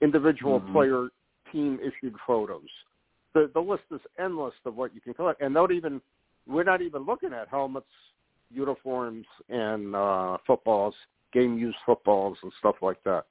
[0.00, 0.72] individual mm-hmm.
[0.72, 1.08] player
[1.52, 2.68] team issued photos.
[3.34, 5.40] The the list is endless of what you can collect.
[5.40, 6.00] And not even
[6.46, 7.86] we're not even looking at helmets,
[8.50, 10.94] uniforms and uh footballs,
[11.32, 13.24] game used footballs and stuff like that.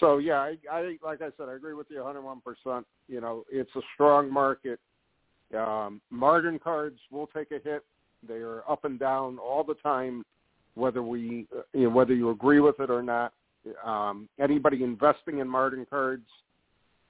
[0.00, 2.40] So yeah, I, I like I said, I agree with you 101.
[2.40, 4.80] percent You know, it's a strong market.
[5.56, 7.84] Um, margin cards will take a hit.
[8.26, 10.24] They are up and down all the time,
[10.74, 13.32] whether we, uh, you know, whether you agree with it or not.
[13.84, 16.26] Um, anybody investing in margin cards,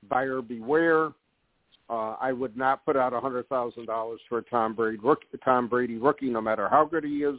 [0.09, 1.11] buyer beware.
[1.89, 5.27] Uh, I would not put out a hundred thousand dollars for a Tom Brady rookie,
[5.45, 7.39] Tom Brady rookie, no matter how good he is.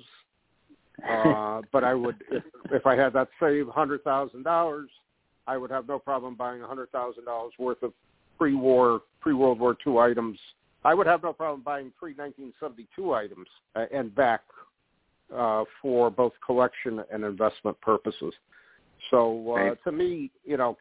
[1.08, 4.90] Uh, but I would, if, if I had that same hundred thousand dollars,
[5.48, 7.94] I would have no problem buying a hundred thousand dollars worth of
[8.38, 10.38] pre-war, pre-World War II items.
[10.86, 14.42] I would have no problem buying pre-1972 items uh, and back
[15.34, 18.34] uh, for both collection and investment purposes.
[19.12, 19.84] So uh, right.
[19.86, 20.78] to me, you know,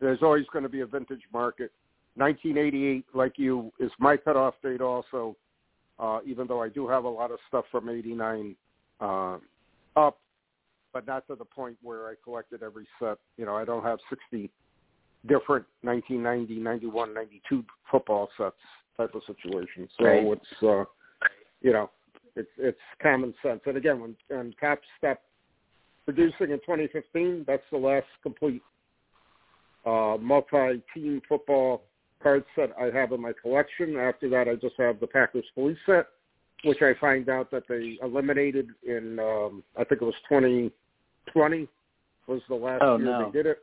[0.00, 1.70] there's always going to be a vintage market.
[2.16, 5.36] 1988, like you, is my cutoff date also.
[5.98, 8.56] Uh, even though I do have a lot of stuff from '89
[9.00, 9.38] uh,
[9.94, 10.18] up,
[10.92, 13.18] but not to the point where I collected every set.
[13.36, 14.50] You know, I don't have 60
[15.28, 18.56] different 1990, 91, 92 football sets
[18.96, 19.88] type of situation.
[19.98, 20.26] So right.
[20.26, 20.84] it's, uh,
[21.60, 21.90] you know,
[22.36, 23.60] it's it's common sense.
[23.66, 25.24] And again, when, when Cap stopped
[26.04, 28.62] producing in 2015, that's the last complete
[29.86, 31.82] uh, multi-team football
[32.22, 33.96] card set I have in my collection.
[33.96, 36.06] After that, I just have the Packers police set,
[36.64, 41.68] which I find out that they eliminated in, um, I think it was 2020
[42.28, 43.26] was the last oh, year no.
[43.26, 43.58] they did it.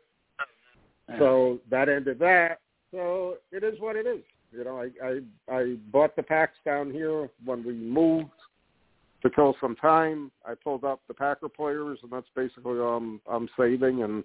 [1.17, 2.59] So that ended that.
[2.91, 4.21] So it is what it is.
[4.51, 8.29] You know, I I, I bought the packs down here when we moved
[9.21, 10.31] to kill some time.
[10.45, 14.03] I pulled up the Packer players, and that's basically all I'm, I'm saving.
[14.03, 14.23] And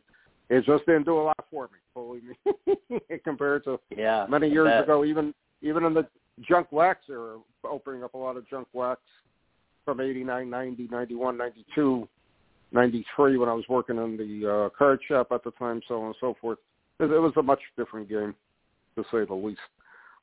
[0.51, 4.83] it just didn't do a lot for me, believe me, compared to yeah, many years
[4.83, 5.05] ago.
[5.05, 6.07] Even even in the
[6.49, 9.01] junk wax era, opening up a lot of junk wax
[9.85, 12.09] from 89, 90, 91, 92,
[12.72, 16.07] 93 when I was working in the uh, card shop at the time, so on
[16.07, 16.59] and so forth.
[17.01, 18.35] It, it was a much different game,
[18.97, 19.61] to say the least.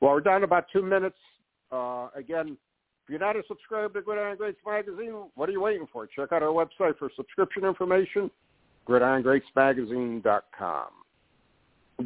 [0.01, 1.17] Well, we're down about two minutes.
[1.71, 2.57] Uh, again,
[3.03, 6.07] if you're not a subscriber to Gridiron Greats Magazine, what are you waiting for?
[6.07, 8.31] Check out our website for subscription information,
[8.87, 10.87] gridirongreatsmagazine.com.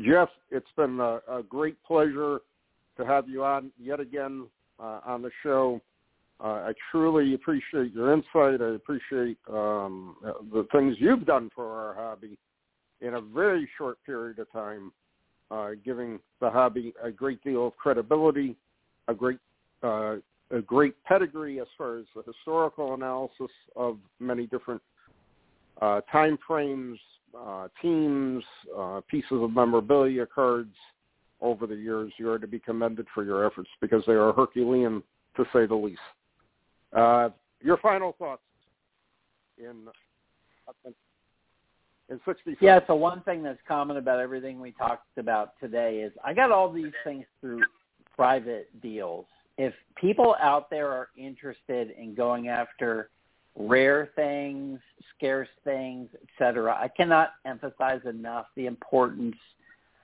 [0.06, 2.41] Jeff, it's been a, a great pleasure
[2.98, 4.48] to have you on yet again
[4.80, 5.80] uh, on the show.
[6.43, 8.62] Uh, I truly appreciate your insight.
[8.62, 10.18] I appreciate um,
[10.52, 12.38] the things you've done for our hobby
[13.00, 14.91] in a very short period of time,
[15.52, 18.56] uh, giving the hobby a great deal of credibility,
[19.08, 19.39] a great
[19.84, 20.16] uh,
[20.52, 24.82] a great pedigree as far as the historical analysis of many different
[25.82, 27.00] uh, time frames,
[27.38, 28.43] uh, teams,
[28.78, 30.76] uh, pieces of memorabilia cards
[31.41, 32.14] over the years.
[32.18, 35.02] You are to be commended for your efforts because they are Herculean
[35.36, 36.00] to say the least.
[36.96, 37.30] Uh,
[37.62, 38.41] your final thoughts
[39.58, 39.88] in
[42.10, 46.12] in 60 Yeah, so one thing that's common about everything we talked about today is
[46.24, 47.62] I got all these things through
[48.16, 49.26] private deals.
[49.58, 53.10] If people out there are interested in going after
[53.58, 54.80] rare things,
[55.16, 59.38] scarce things, etc., I cannot emphasize enough the importance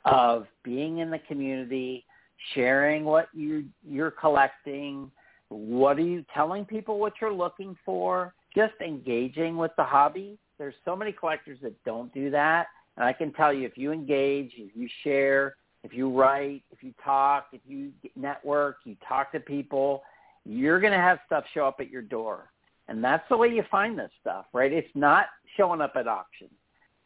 [0.06, 2.06] of being in the community,
[2.54, 5.12] sharing what you you're collecting,
[5.49, 10.76] what are you telling people what you're looking for, just engaging with the hobby there's
[10.86, 12.68] so many collectors that don't do that.
[12.95, 16.84] And I can tell you, if you engage, if you share, if you write, if
[16.84, 20.03] you talk, if you network, you talk to people,
[20.45, 22.51] you're going to have stuff show up at your door.
[22.88, 24.72] And that's the way you find this stuff, right?
[24.72, 25.26] It's not
[25.57, 26.49] showing up at auction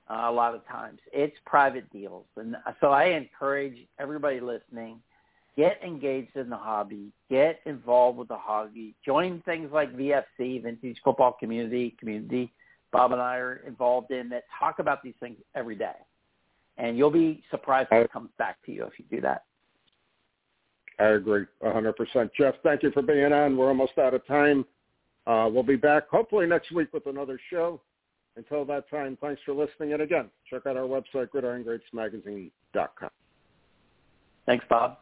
[0.09, 0.99] uh, a lot of times.
[1.13, 2.25] It's private deals.
[2.35, 4.99] And so I encourage everybody listening,
[5.55, 10.97] get engaged in the hobby, get involved with the hobby, join things like VFC, Vintage
[11.05, 12.51] Football Community, Community
[12.91, 15.95] Bob and I are involved in that talk about these things every day.
[16.77, 19.43] And you'll be surprised when it comes back to you if you do that.
[20.99, 22.29] I agree 100%.
[22.37, 23.57] Jeff, thank you for being on.
[23.57, 24.65] We're almost out of time.
[25.27, 27.81] Uh, we'll be back hopefully next week with another show.
[28.37, 29.93] Until that time, thanks for listening.
[29.93, 33.09] And again, check out our website, gridirongreatsmagazine.com.
[34.45, 34.97] Thanks, Bob.